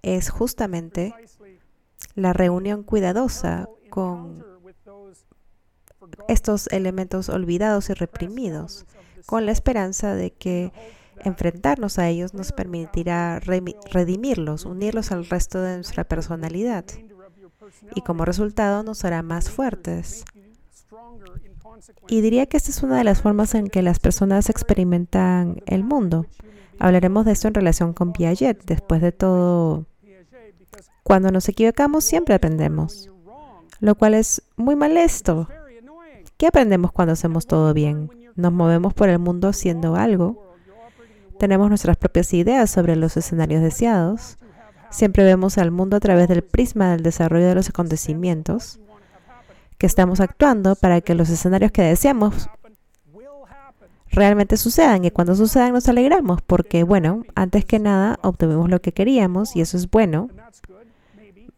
[0.00, 1.12] es justamente
[2.14, 4.44] la reunión cuidadosa con
[6.28, 8.86] estos elementos olvidados y reprimidos,
[9.26, 10.72] con la esperanza de que
[11.24, 16.84] enfrentarnos a ellos nos permitirá redimirlos, unirlos al resto de nuestra personalidad
[17.96, 20.24] y como resultado nos hará más fuertes.
[22.08, 25.84] Y diría que esta es una de las formas en que las personas experimentan el
[25.84, 26.26] mundo.
[26.78, 28.64] Hablaremos de esto en relación con Piaget.
[28.64, 29.86] Después de todo,
[31.02, 33.10] cuando nos equivocamos siempre aprendemos,
[33.80, 35.48] lo cual es muy molesto
[36.42, 38.10] ¿Qué aprendemos cuando hacemos todo bien?
[38.34, 40.56] Nos movemos por el mundo haciendo algo.
[41.38, 44.38] Tenemos nuestras propias ideas sobre los escenarios deseados.
[44.90, 48.80] Siempre vemos al mundo a través del prisma del desarrollo de los acontecimientos
[49.82, 52.48] que estamos actuando para que los escenarios que deseamos
[54.12, 58.92] realmente sucedan y cuando sucedan nos alegramos porque, bueno, antes que nada obtuvimos lo que
[58.92, 60.28] queríamos y eso es bueno,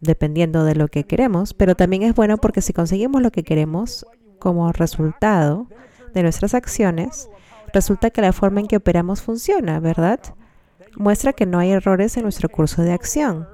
[0.00, 4.06] dependiendo de lo que queremos, pero también es bueno porque si conseguimos lo que queremos,
[4.38, 5.66] como resultado
[6.14, 7.28] de nuestras acciones,
[7.74, 10.20] resulta que la forma en que operamos funciona, ¿verdad?
[10.96, 13.46] Muestra que no hay errores en nuestro curso de acción.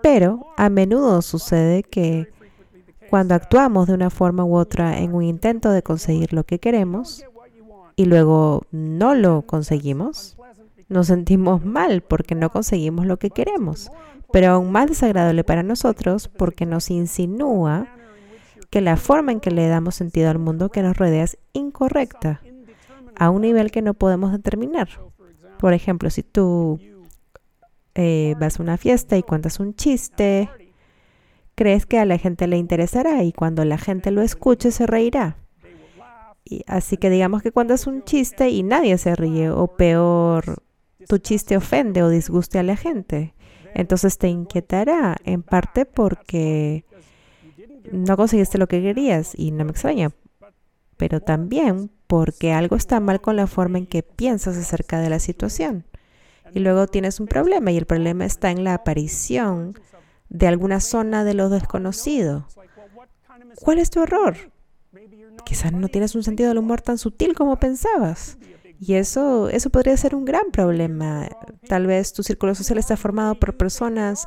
[0.00, 2.28] Pero a menudo sucede que
[3.10, 7.24] cuando actuamos de una forma u otra en un intento de conseguir lo que queremos
[7.96, 10.36] y luego no lo conseguimos,
[10.88, 13.90] nos sentimos mal porque no conseguimos lo que queremos,
[14.32, 17.88] pero aún más desagradable para nosotros porque nos insinúa
[18.70, 22.40] que la forma en que le damos sentido al mundo que nos rodea es incorrecta,
[23.16, 24.88] a un nivel que no podemos determinar.
[25.58, 26.80] Por ejemplo, si tú
[27.96, 30.48] eh, vas a una fiesta y cuentas un chiste,
[31.60, 35.36] crees que a la gente le interesará y cuando la gente lo escuche se reirá.
[36.42, 40.62] Y así que digamos que cuentas un chiste y nadie se ríe, o peor,
[41.06, 43.34] tu chiste ofende o disguste a la gente.
[43.74, 46.86] Entonces te inquietará, en parte porque
[47.92, 50.12] no conseguiste lo que querías y no me extraña,
[50.96, 55.18] pero también porque algo está mal con la forma en que piensas acerca de la
[55.18, 55.84] situación.
[56.54, 59.74] Y luego tienes un problema y el problema está en la aparición
[60.30, 62.46] de alguna zona de lo desconocido.
[63.60, 64.36] ¿Cuál es tu error?
[65.44, 68.38] Quizás no tienes un sentido del humor tan sutil como pensabas.
[68.80, 71.28] Y eso, eso podría ser un gran problema.
[71.68, 74.26] Tal vez tu círculo social está formado por personas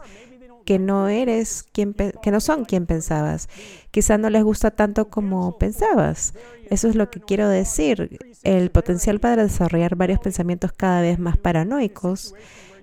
[0.66, 3.49] que no eres quien que no son quien pensabas.
[3.91, 6.34] Quizás no les gusta tanto como pensabas.
[6.70, 8.20] Eso es lo que quiero decir.
[8.43, 12.36] El potencial para desarrollar varios pensamientos cada vez más paranoicos,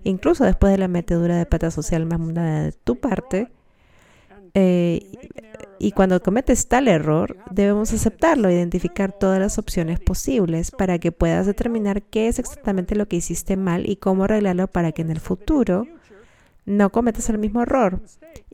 [0.04, 3.50] incluso después de la metedura de pata social más mundana de tu parte.
[4.54, 5.12] Eh,
[5.78, 11.46] y cuando cometes tal error, debemos aceptarlo, identificar todas las opciones posibles para que puedas
[11.46, 15.20] determinar qué es exactamente lo que hiciste mal y cómo arreglarlo para que en el
[15.20, 15.86] futuro
[16.66, 18.00] no cometas el mismo error.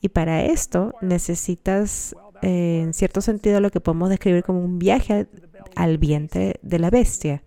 [0.01, 5.27] Y para esto necesitas, eh, en cierto sentido, lo que podemos describir como un viaje
[5.75, 7.43] al vientre de la bestia.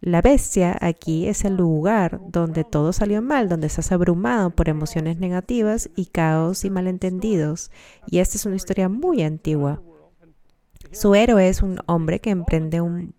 [0.00, 5.18] La bestia aquí es el lugar donde todo salió mal, donde estás abrumado por emociones
[5.18, 7.70] negativas y caos y malentendidos.
[8.06, 9.82] Y esta es una historia muy antigua.
[10.90, 13.14] Su héroe es un hombre que emprende un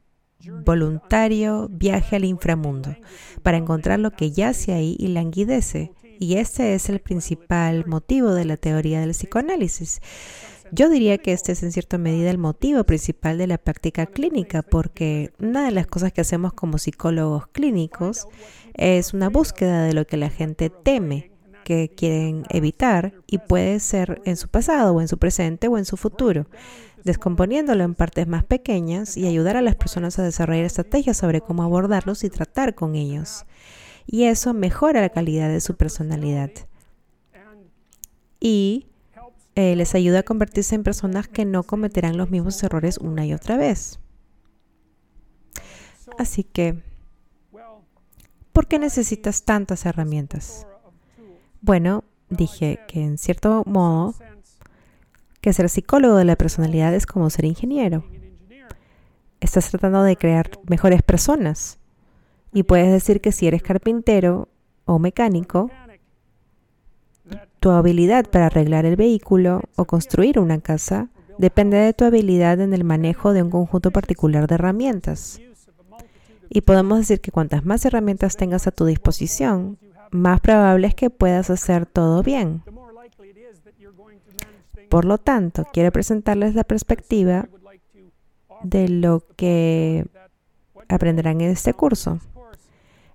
[0.65, 2.95] voluntario viaje al inframundo
[3.43, 5.93] para encontrar lo que yace ahí y languidece.
[6.19, 10.01] Y este es el principal motivo de la teoría del psicoanálisis.
[10.71, 14.61] Yo diría que este es en cierta medida el motivo principal de la práctica clínica,
[14.61, 18.27] porque una de las cosas que hacemos como psicólogos clínicos
[18.73, 21.31] es una búsqueda de lo que la gente teme,
[21.65, 25.85] que quieren evitar, y puede ser en su pasado o en su presente o en
[25.85, 26.47] su futuro,
[27.03, 31.63] descomponiéndolo en partes más pequeñas y ayudar a las personas a desarrollar estrategias sobre cómo
[31.63, 33.45] abordarlos y tratar con ellos
[34.05, 36.51] y eso mejora la calidad de su personalidad.
[38.39, 38.87] Y
[39.55, 43.33] eh, les ayuda a convertirse en personas que no cometerán los mismos errores una y
[43.33, 43.99] otra vez.
[46.17, 46.81] Así que,
[48.53, 50.67] ¿por qué necesitas tantas herramientas?
[51.61, 54.15] Bueno, dije que en cierto modo,
[55.41, 58.05] que ser psicólogo de la personalidad es como ser ingeniero.
[59.39, 61.79] Estás tratando de crear mejores personas
[62.53, 64.49] y puedes decir que si eres carpintero
[64.85, 65.71] o mecánico,
[67.61, 72.73] tu habilidad para arreglar el vehículo o construir una casa depende de tu habilidad en
[72.73, 75.39] el manejo de un conjunto particular de herramientas.
[76.49, 79.77] Y podemos decir que cuantas más herramientas tengas a tu disposición,
[80.09, 82.63] más probable es que puedas hacer todo bien.
[84.89, 87.47] Por lo tanto, quiero presentarles la perspectiva
[88.63, 90.07] de lo que
[90.89, 92.19] aprenderán en este curso.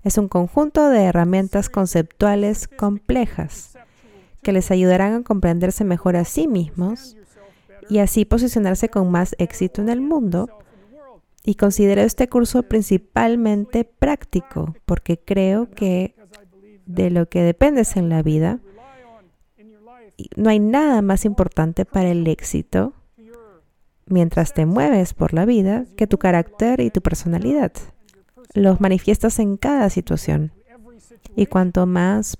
[0.04, 3.75] Es un conjunto de herramientas conceptuales complejas
[4.42, 7.16] que les ayudarán a comprenderse mejor a sí mismos
[7.88, 10.48] y así posicionarse con más éxito en el mundo.
[11.44, 16.14] Y considero este curso principalmente práctico porque creo que
[16.86, 18.60] de lo que dependes en la vida,
[20.36, 22.94] no hay nada más importante para el éxito
[24.06, 27.72] mientras te mueves por la vida que tu carácter y tu personalidad
[28.56, 30.52] los manifiestas en cada situación.
[31.36, 32.38] Y cuanto más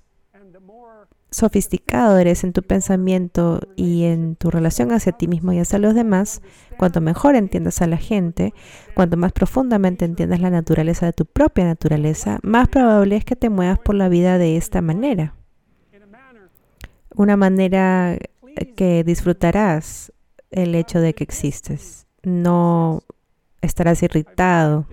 [1.29, 5.93] sofisticado eres en tu pensamiento y en tu relación hacia ti mismo y hacia los
[5.93, 6.41] demás,
[6.77, 8.53] cuanto mejor entiendas a la gente,
[8.93, 13.49] cuanto más profundamente entiendas la naturaleza de tu propia naturaleza, más probable es que te
[13.49, 15.33] muevas por la vida de esta manera.
[17.15, 18.17] Una manera
[18.75, 20.13] que disfrutarás
[20.51, 22.05] el hecho de que existes.
[22.23, 23.01] No
[23.61, 24.85] estarás irritado.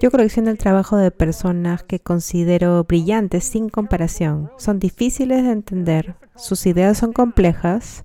[0.00, 4.50] Yo colecciono el trabajo de personas que considero brillantes sin comparación.
[4.58, 8.04] Son difíciles de entender, sus ideas son complejas,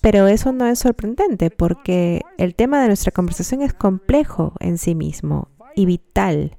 [0.00, 4.94] pero eso no es sorprendente porque el tema de nuestra conversación es complejo en sí
[4.94, 6.56] mismo y vital.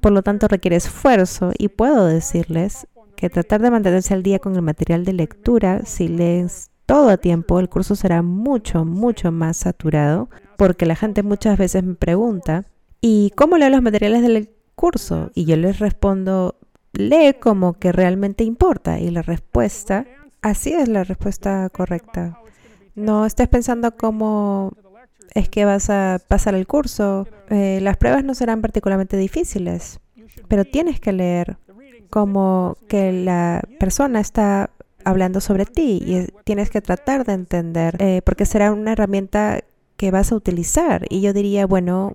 [0.00, 4.56] Por lo tanto, requiere esfuerzo y puedo decirles que tratar de mantenerse al día con
[4.56, 9.58] el material de lectura, si lees todo a tiempo, el curso será mucho, mucho más
[9.58, 12.64] saturado, porque la gente muchas veces me pregunta,
[13.00, 15.30] ¿y cómo leo los materiales del curso?
[15.34, 16.56] Y yo les respondo,
[16.92, 19.00] lee como que realmente importa.
[19.00, 20.06] Y la respuesta,
[20.42, 22.38] así es la respuesta correcta.
[22.94, 24.72] No estés pensando cómo
[25.34, 27.26] es que vas a pasar el curso.
[27.48, 30.00] Eh, las pruebas no serán particularmente difíciles,
[30.48, 31.58] pero tienes que leer
[32.10, 34.70] como que la persona está
[35.04, 39.60] hablando sobre ti y tienes que tratar de entender, eh, porque será una herramienta
[39.96, 41.06] que vas a utilizar.
[41.08, 42.14] Y yo diría, bueno,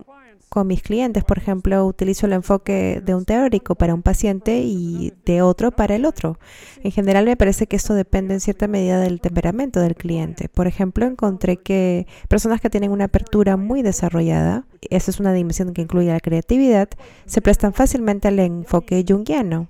[0.55, 5.11] con mis clientes, por ejemplo, utilizo el enfoque de un teórico para un paciente y
[5.25, 6.39] de otro para el otro.
[6.81, 10.47] En general me parece que esto depende en cierta medida del temperamento del cliente.
[10.47, 15.73] Por ejemplo, encontré que personas que tienen una apertura muy desarrollada, esa es una dimensión
[15.73, 16.87] que incluye la creatividad,
[17.25, 19.67] se prestan fácilmente al enfoque junguiano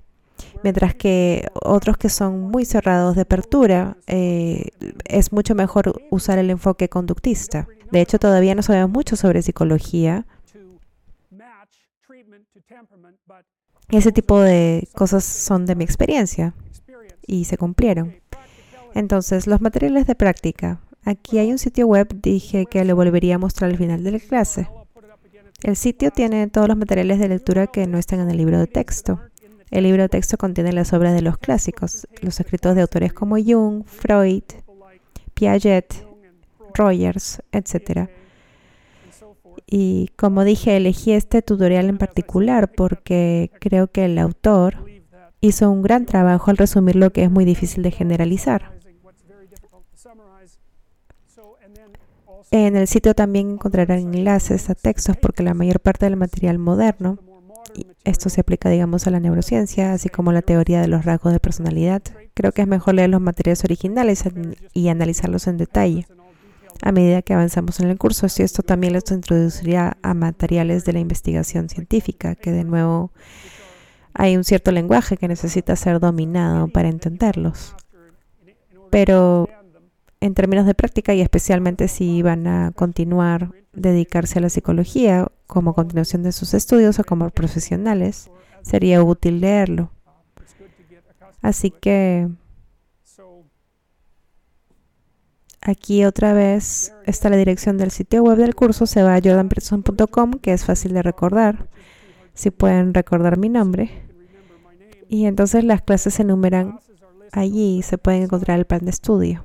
[0.63, 4.69] mientras que otros que son muy cerrados de apertura, eh,
[5.05, 7.67] es mucho mejor usar el enfoque conductista.
[7.91, 10.25] De hecho, todavía no sabemos mucho sobre psicología.
[13.89, 16.53] Ese tipo de cosas son de mi experiencia
[17.27, 18.15] y se cumplieron.
[18.93, 20.79] Entonces, los materiales de práctica.
[21.03, 24.19] Aquí hay un sitio web, dije que lo volvería a mostrar al final de la
[24.19, 24.67] clase.
[25.61, 28.67] El sitio tiene todos los materiales de lectura que no están en el libro de
[28.67, 29.19] texto.
[29.71, 33.35] El libro de texto contiene las obras de los clásicos, los escritos de autores como
[33.37, 34.43] Jung, Freud,
[35.33, 36.05] Piaget,
[36.73, 38.09] Rogers, etc.
[39.67, 44.85] Y como dije, elegí este tutorial en particular porque creo que el autor
[45.41, 48.75] hizo un gran trabajo al resumir lo que es muy difícil de generalizar.
[52.51, 57.17] En el sitio también encontrarán enlaces a textos porque la mayor parte del material moderno
[58.05, 61.39] esto se aplica, digamos, a la neurociencia, así como la teoría de los rasgos de
[61.39, 62.01] personalidad.
[62.33, 64.23] Creo que es mejor leer los materiales originales
[64.73, 66.07] y analizarlos en detalle
[66.81, 68.27] a medida que avanzamos en el curso.
[68.37, 73.11] Y esto también les introduciría a materiales de la investigación científica, que de nuevo
[74.13, 77.75] hay un cierto lenguaje que necesita ser dominado para entenderlos.
[78.89, 79.49] Pero
[80.21, 85.73] en términos de práctica y especialmente si van a continuar dedicarse a la psicología como
[85.73, 88.29] continuación de sus estudios o como profesionales,
[88.61, 89.91] sería útil leerlo.
[91.41, 92.29] Así que
[95.65, 100.33] aquí otra vez está la dirección del sitio web del curso, se va a jordanpeterson.com,
[100.33, 101.69] que es fácil de recordar,
[102.33, 103.89] si pueden recordar mi nombre.
[105.09, 106.79] Y entonces las clases se enumeran
[107.31, 109.43] allí y se pueden encontrar el plan de estudio.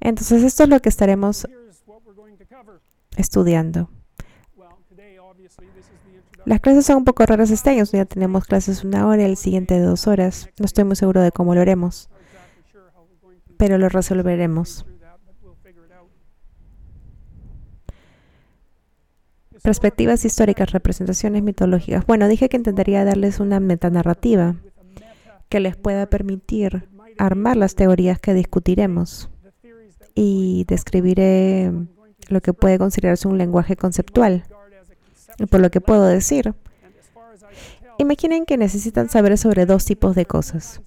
[0.00, 1.46] Entonces esto es lo que estaremos
[3.16, 3.88] estudiando.
[6.44, 7.84] Las clases son un poco raras este año.
[7.84, 10.48] Ya tenemos clases una hora y el siguiente dos horas.
[10.58, 12.10] No estoy muy seguro de cómo lo haremos,
[13.62, 14.84] pero lo resolveremos.
[19.62, 22.04] Perspectivas históricas, representaciones mitológicas.
[22.04, 24.56] Bueno, dije que intentaría darles una metanarrativa
[25.48, 26.88] que les pueda permitir
[27.18, 29.30] armar las teorías que discutiremos
[30.16, 31.70] y describiré
[32.30, 34.42] lo que puede considerarse un lenguaje conceptual.
[35.48, 36.52] por lo que puedo decir,
[37.98, 40.82] imaginen que necesitan saber sobre dos tipos de cosas.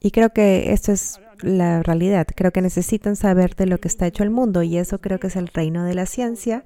[0.00, 2.26] Y creo que esto es la realidad.
[2.34, 5.26] Creo que necesitan saber de lo que está hecho el mundo y eso creo que
[5.28, 6.64] es el reino de la ciencia.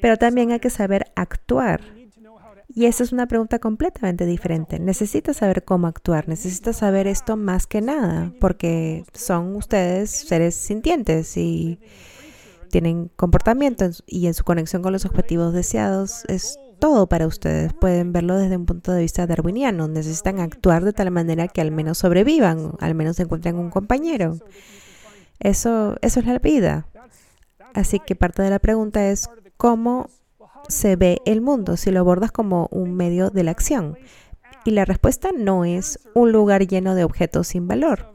[0.00, 1.80] Pero también hay que saber actuar
[2.72, 4.78] y esa es una pregunta completamente diferente.
[4.78, 11.36] Necesitas saber cómo actuar, necesitas saber esto más que nada, porque son ustedes seres sintientes
[11.36, 11.80] y
[12.70, 17.72] tienen comportamientos y en su conexión con los objetivos deseados es todo para ustedes.
[17.72, 19.86] Pueden verlo desde un punto de vista darwiniano.
[19.86, 24.36] Necesitan actuar de tal manera que al menos sobrevivan, al menos encuentren un compañero.
[25.38, 26.86] Eso, eso es la vida.
[27.74, 30.08] Así que parte de la pregunta es cómo
[30.68, 33.96] se ve el mundo si lo abordas como un medio de la acción?
[34.64, 38.12] Y la respuesta no es un lugar lleno de objetos sin valor.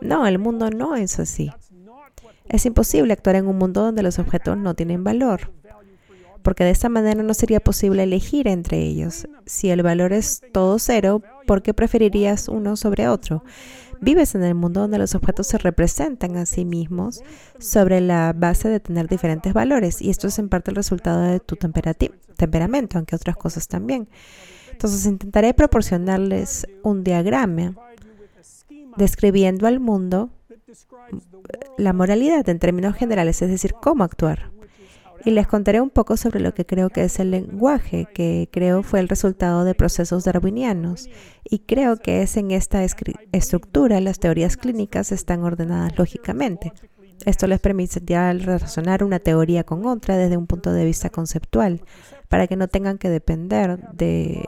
[0.00, 1.50] No, el mundo no es así.
[2.48, 5.52] Es imposible actuar en un mundo donde los objetos no tienen valor,
[6.46, 9.26] porque de esta manera no sería posible elegir entre ellos.
[9.46, 13.42] Si el valor es todo cero, ¿por qué preferirías uno sobre otro?
[14.00, 17.20] Vives en el mundo donde los objetos se representan a sí mismos
[17.58, 21.40] sobre la base de tener diferentes valores y esto es en parte el resultado de
[21.40, 24.08] tu temperamento, aunque otras cosas también.
[24.70, 27.74] Entonces intentaré proporcionarles un diagrama
[28.96, 30.30] describiendo al mundo
[31.76, 34.54] la moralidad en términos generales, es decir, cómo actuar.
[35.26, 38.84] Y les contaré un poco sobre lo que creo que es el lenguaje, que creo
[38.84, 41.10] fue el resultado de procesos darwinianos.
[41.42, 42.84] Y creo que es en esta
[43.32, 46.72] estructura las teorías clínicas están ordenadas lógicamente.
[47.24, 47.98] Esto les permite
[48.38, 51.82] relacionar una teoría con otra desde un punto de vista conceptual,
[52.28, 54.44] para que no tengan que depender de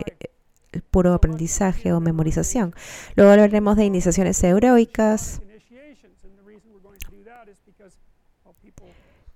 [0.92, 2.72] puro aprendizaje o memorización.
[3.16, 5.42] Luego hablaremos de iniciaciones heroicas,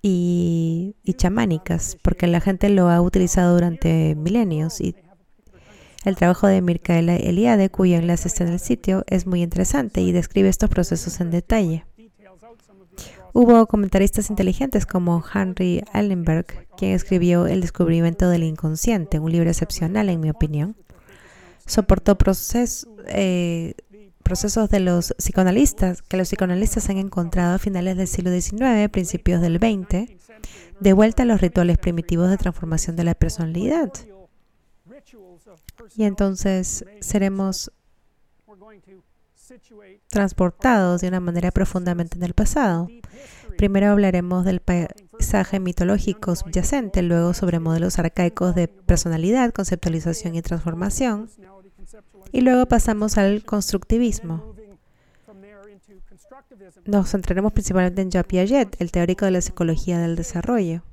[0.05, 4.95] y, chamánicas, porque la gente lo ha utilizado durante milenios y
[6.03, 10.11] el trabajo de Mirkaela Eliade, cuyo enlace está en el sitio, es muy interesante y
[10.11, 11.85] describe estos procesos en detalle.
[13.31, 20.09] Hubo comentaristas inteligentes como Henry Allenberg, quien escribió El descubrimiento del inconsciente, un libro excepcional
[20.09, 20.75] en mi opinión.
[21.65, 23.75] Soportó procesos eh,
[24.23, 29.41] procesos de los psicoanalistas que los psicoanalistas han encontrado a finales del siglo XIX, principios
[29.41, 30.09] del XX,
[30.79, 33.91] de vuelta a los rituales primitivos de transformación de la personalidad.
[35.95, 37.71] Y entonces seremos
[40.09, 42.87] transportados de una manera profundamente en el pasado.
[43.57, 51.29] Primero hablaremos del paisaje mitológico subyacente, luego sobre modelos arcaicos de personalidad, conceptualización y transformación,
[52.31, 54.53] y luego pasamos al constructivismo.
[56.85, 60.83] Nos centraremos principalmente en Jean Piaget, el teórico de la psicología del desarrollo.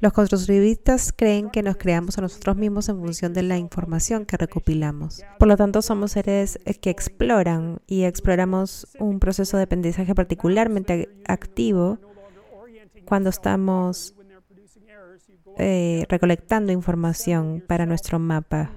[0.00, 4.36] Los constructivistas creen que nos creamos a nosotros mismos en función de la información que
[4.36, 5.24] recopilamos.
[5.40, 11.98] Por lo tanto, somos seres que exploran y exploramos un proceso de aprendizaje particularmente activo
[13.06, 14.14] cuando estamos
[15.56, 18.70] eh, recolectando información para nuestro mapa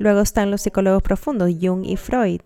[0.00, 2.40] Luego están los psicólogos profundos, Jung y Freud.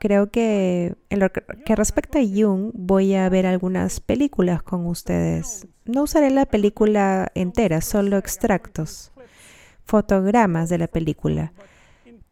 [0.00, 5.68] Creo que en lo que respecta a Jung, voy a ver algunas películas con ustedes.
[5.84, 9.12] No usaré la película entera, solo extractos,
[9.84, 11.52] fotogramas de la película.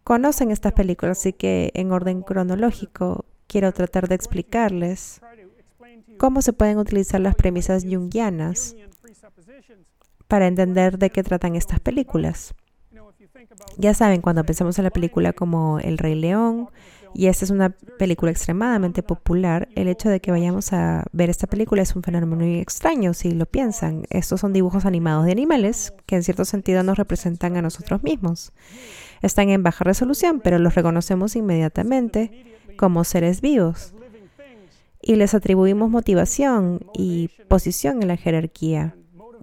[0.03, 5.21] Conocen estas películas, así que en orden cronológico quiero tratar de explicarles
[6.19, 8.75] cómo se pueden utilizar las premisas jungianas
[10.27, 12.53] para entender de qué tratan estas películas.
[13.79, 16.69] Ya saben, cuando pensamos en la película como El Rey León,
[17.13, 21.47] y esta es una película extremadamente popular, el hecho de que vayamos a ver esta
[21.47, 24.05] película es un fenómeno muy extraño, si lo piensan.
[24.11, 28.53] Estos son dibujos animados de animales que en cierto sentido nos representan a nosotros mismos.
[29.23, 32.45] Están en baja resolución, pero los reconocemos inmediatamente
[32.77, 33.93] como seres vivos.
[35.03, 38.95] Y les atribuimos motivación y posición en la jerarquía.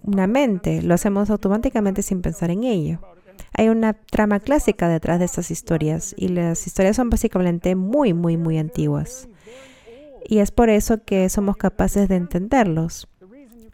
[0.02, 3.00] Una mente, lo hacemos automáticamente sin pensar en ello.
[3.54, 8.36] Hay una trama clásica detrás de estas historias y las historias son básicamente muy, muy,
[8.36, 9.28] muy antiguas.
[10.26, 13.08] Y es por eso que somos capaces de entenderlos.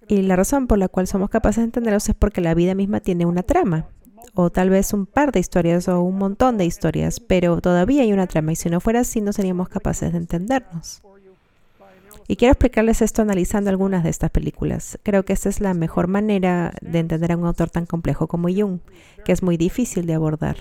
[0.07, 3.01] Y la razón por la cual somos capaces de entenderlos es porque la vida misma
[3.01, 3.89] tiene una trama.
[4.35, 8.13] O tal vez un par de historias o un montón de historias, pero todavía hay
[8.13, 11.03] una trama y si no fuera así no seríamos capaces de entendernos.
[12.27, 14.99] Y quiero explicarles esto analizando algunas de estas películas.
[15.03, 18.49] Creo que esta es la mejor manera de entender a un autor tan complejo como
[18.49, 18.81] Jung,
[19.25, 20.57] que es muy difícil de abordar.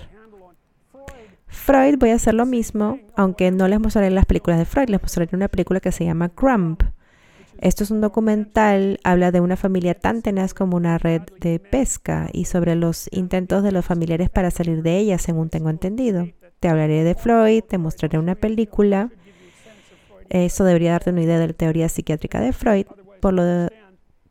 [1.48, 5.02] Freud voy a hacer lo mismo, aunque no les mostraré las películas de Freud, les
[5.02, 6.78] mostraré una película que se llama Crumb.
[7.62, 12.28] Esto es un documental, habla de una familia tan tenaz como una red de pesca
[12.34, 16.28] y sobre los intentos de los familiares para salir de ella, según tengo entendido.
[16.60, 19.12] Te hablaré de Freud, te mostraré una película
[20.34, 22.88] eso debería darte una idea de la teoría psiquiátrica de Freud,
[23.22, 23.68] por lo,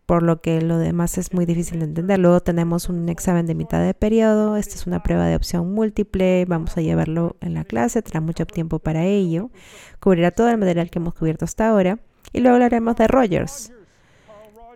[0.05, 2.18] por lo que lo demás es muy difícil de entender.
[2.18, 4.57] Luego tenemos un examen de mitad de periodo.
[4.57, 6.44] Esta es una prueba de opción múltiple.
[6.46, 8.03] Vamos a llevarlo en la clase.
[8.03, 9.50] Tendrá mucho tiempo para ello.
[10.00, 12.00] Cubrirá todo el material que hemos cubierto hasta ahora.
[12.32, 13.72] Y luego hablaremos de Rogers.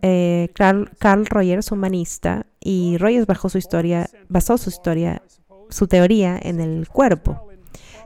[0.02, 5.22] Eh, Carl, Carl Rogers, humanista, y Rogers bajó su historia, basó su historia,
[5.70, 7.48] su teoría en el cuerpo.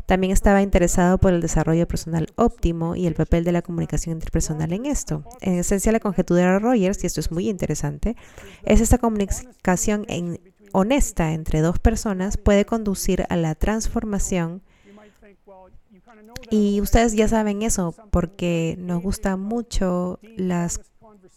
[0.07, 4.73] También estaba interesado por el desarrollo personal óptimo y el papel de la comunicación interpersonal
[4.73, 5.25] en esto.
[5.41, 8.17] En esencia, la conjetura de Rogers, y esto es muy interesante,
[8.65, 10.07] es esta comunicación
[10.73, 14.63] honesta entre dos personas puede conducir a la transformación
[16.51, 20.81] y ustedes ya saben eso porque nos gusta mucho las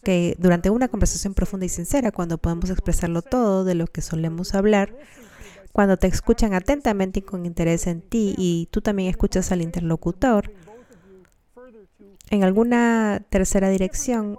[0.04, 4.54] que durante una conversación profunda y sincera, cuando podemos expresarlo todo de lo que solemos
[4.54, 4.94] hablar,
[5.74, 10.54] cuando te escuchan atentamente y con interés en ti y tú también escuchas al interlocutor,
[12.30, 14.38] en alguna tercera dirección,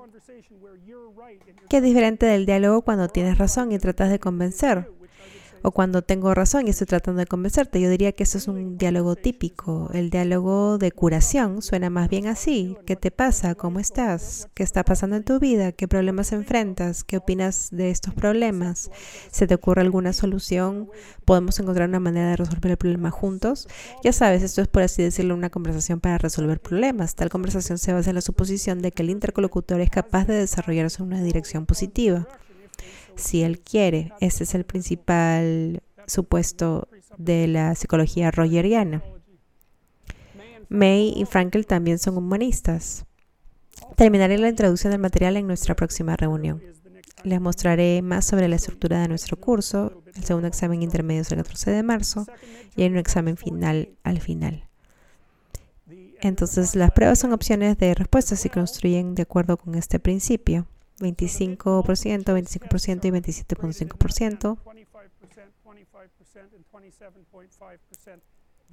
[1.68, 4.88] que es diferente del diálogo cuando tienes razón y tratas de convencer.
[5.66, 7.80] O cuando tengo razón y estoy tratando de convencerte.
[7.80, 9.88] Yo diría que eso es un diálogo típico.
[9.94, 12.76] El diálogo de curación suena más bien así.
[12.84, 13.54] ¿Qué te pasa?
[13.54, 14.46] ¿Cómo estás?
[14.52, 15.72] ¿Qué está pasando en tu vida?
[15.72, 17.02] ¿Qué problemas enfrentas?
[17.02, 18.90] ¿Qué opinas de estos problemas?
[19.30, 20.90] ¿Se te ocurre alguna solución?
[21.24, 23.66] ¿Podemos encontrar una manera de resolver el problema juntos?
[24.02, 27.14] Ya sabes, esto es por así decirlo una conversación para resolver problemas.
[27.14, 31.02] Tal conversación se basa en la suposición de que el interlocutor es capaz de desarrollarse
[31.02, 32.28] en una dirección positiva
[33.16, 34.12] si él quiere.
[34.20, 36.88] Ese es el principal supuesto
[37.18, 39.02] de la psicología rogeriana.
[40.68, 43.04] May y Frankel también son humanistas.
[43.96, 46.62] Terminaré la introducción del material en nuestra próxima reunión.
[47.22, 50.02] Les mostraré más sobre la estructura de nuestro curso.
[50.14, 52.26] El segundo examen intermedio es el 14 de marzo
[52.76, 54.68] y hay un examen final al final.
[56.20, 60.66] Entonces, las pruebas son opciones de respuestas y construyen de acuerdo con este principio.
[60.98, 64.58] 25%, 25% y 27.5%.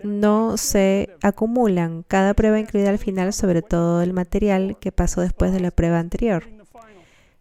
[0.04, 2.04] No se acumulan.
[2.04, 6.00] Cada prueba incluida al final sobre todo el material que pasó después de la prueba
[6.00, 6.48] anterior.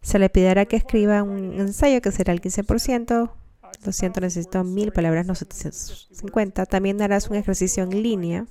[0.01, 3.31] Se le pedirá que escriba un ensayo que será el 15%.
[3.85, 6.65] Lo siento, necesito mil palabras, no 750.
[6.65, 8.45] También harás un ejercicio en línea,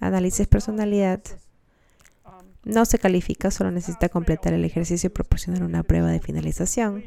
[0.00, 1.20] análisis personalidad
[2.68, 7.04] no se califica, solo necesita completar el ejercicio y proporcionar una prueba de finalización.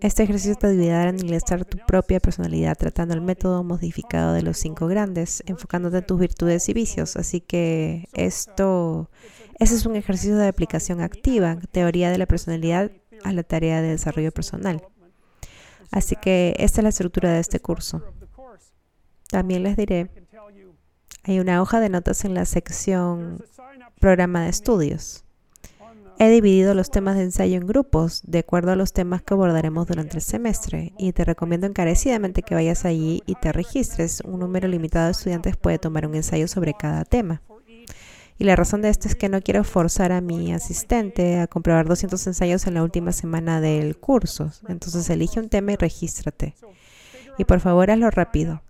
[0.00, 4.56] Este ejercicio te ayudará a analizar tu propia personalidad tratando el método modificado de los
[4.56, 7.16] cinco grandes, enfocándote en tus virtudes y vicios.
[7.16, 9.10] Así que esto,
[9.58, 12.92] ese es un ejercicio de aplicación activa, teoría de la personalidad
[13.24, 14.82] a la tarea de desarrollo personal.
[15.90, 18.02] Así que esta es la estructura de este curso.
[19.30, 20.08] También les diré,
[21.24, 23.44] hay una hoja de notas en la sección
[24.00, 25.24] programa de estudios.
[26.20, 29.86] He dividido los temas de ensayo en grupos de acuerdo a los temas que abordaremos
[29.86, 34.20] durante el semestre y te recomiendo encarecidamente que vayas allí y te registres.
[34.24, 37.40] Un número limitado de estudiantes puede tomar un ensayo sobre cada tema.
[38.36, 41.86] Y la razón de esto es que no quiero forzar a mi asistente a comprobar
[41.86, 44.50] 200 ensayos en la última semana del curso.
[44.68, 46.56] Entonces elige un tema y regístrate.
[47.36, 48.62] Y por favor hazlo rápido.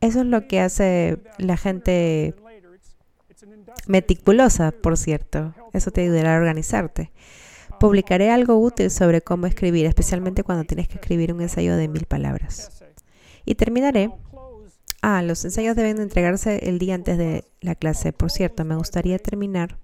[0.00, 2.34] Eso es lo que hace la gente
[3.86, 5.54] Meticulosa, por cierto.
[5.72, 7.12] Eso te ayudará a organizarte.
[7.78, 12.06] Publicaré algo útil sobre cómo escribir, especialmente cuando tienes que escribir un ensayo de mil
[12.06, 12.84] palabras.
[13.44, 14.10] Y terminaré.
[15.02, 18.12] Ah, los ensayos deben entregarse el día antes de la clase.
[18.12, 19.78] Por cierto, me gustaría terminar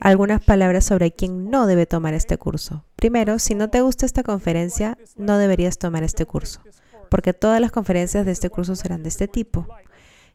[0.00, 2.84] algunas palabras sobre quién no debe tomar este curso.
[2.94, 6.60] Primero, si no te gusta esta conferencia, no deberías tomar este curso,
[7.08, 9.66] porque todas las conferencias de este curso serán de este tipo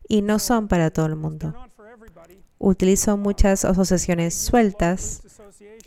[0.07, 1.55] y no son para todo el mundo
[2.61, 5.23] utilizo muchas asociaciones sueltas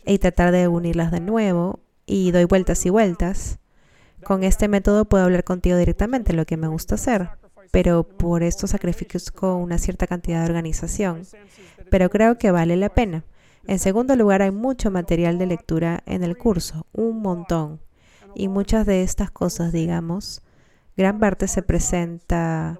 [0.04, 3.58] y tratar de unirlas de nuevo y doy vueltas y vueltas.
[4.24, 7.30] Con este método puedo hablar contigo directamente, lo que me gusta hacer,
[7.70, 11.22] pero por esto sacrifico una cierta cantidad de organización,
[11.90, 13.24] pero creo que vale la pena.
[13.66, 17.80] En segundo lugar, hay mucho material de lectura en el curso, un montón,
[18.34, 20.42] y muchas de estas cosas, digamos,
[20.96, 22.78] gran parte se presenta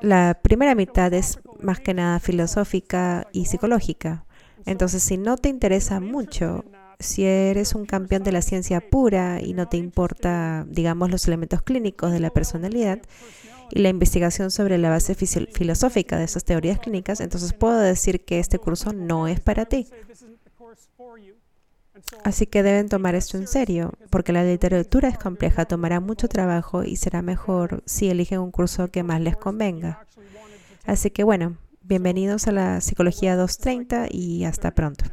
[0.00, 4.24] la primera mitad es más que nada filosófica y psicológica.
[4.66, 6.64] Entonces, si no te interesa mucho,
[6.98, 11.62] si eres un campeón de la ciencia pura y no te importa, digamos, los elementos
[11.62, 13.00] clínicos de la personalidad
[13.70, 18.38] y la investigación sobre la base filosófica de esas teorías clínicas, entonces puedo decir que
[18.38, 19.86] este curso no es para ti.
[22.24, 26.82] Así que deben tomar esto en serio, porque la literatura es compleja, tomará mucho trabajo
[26.82, 30.06] y será mejor si eligen un curso que más les convenga.
[30.86, 35.04] Así que bueno, bienvenidos a la Psicología 230 y hasta pronto.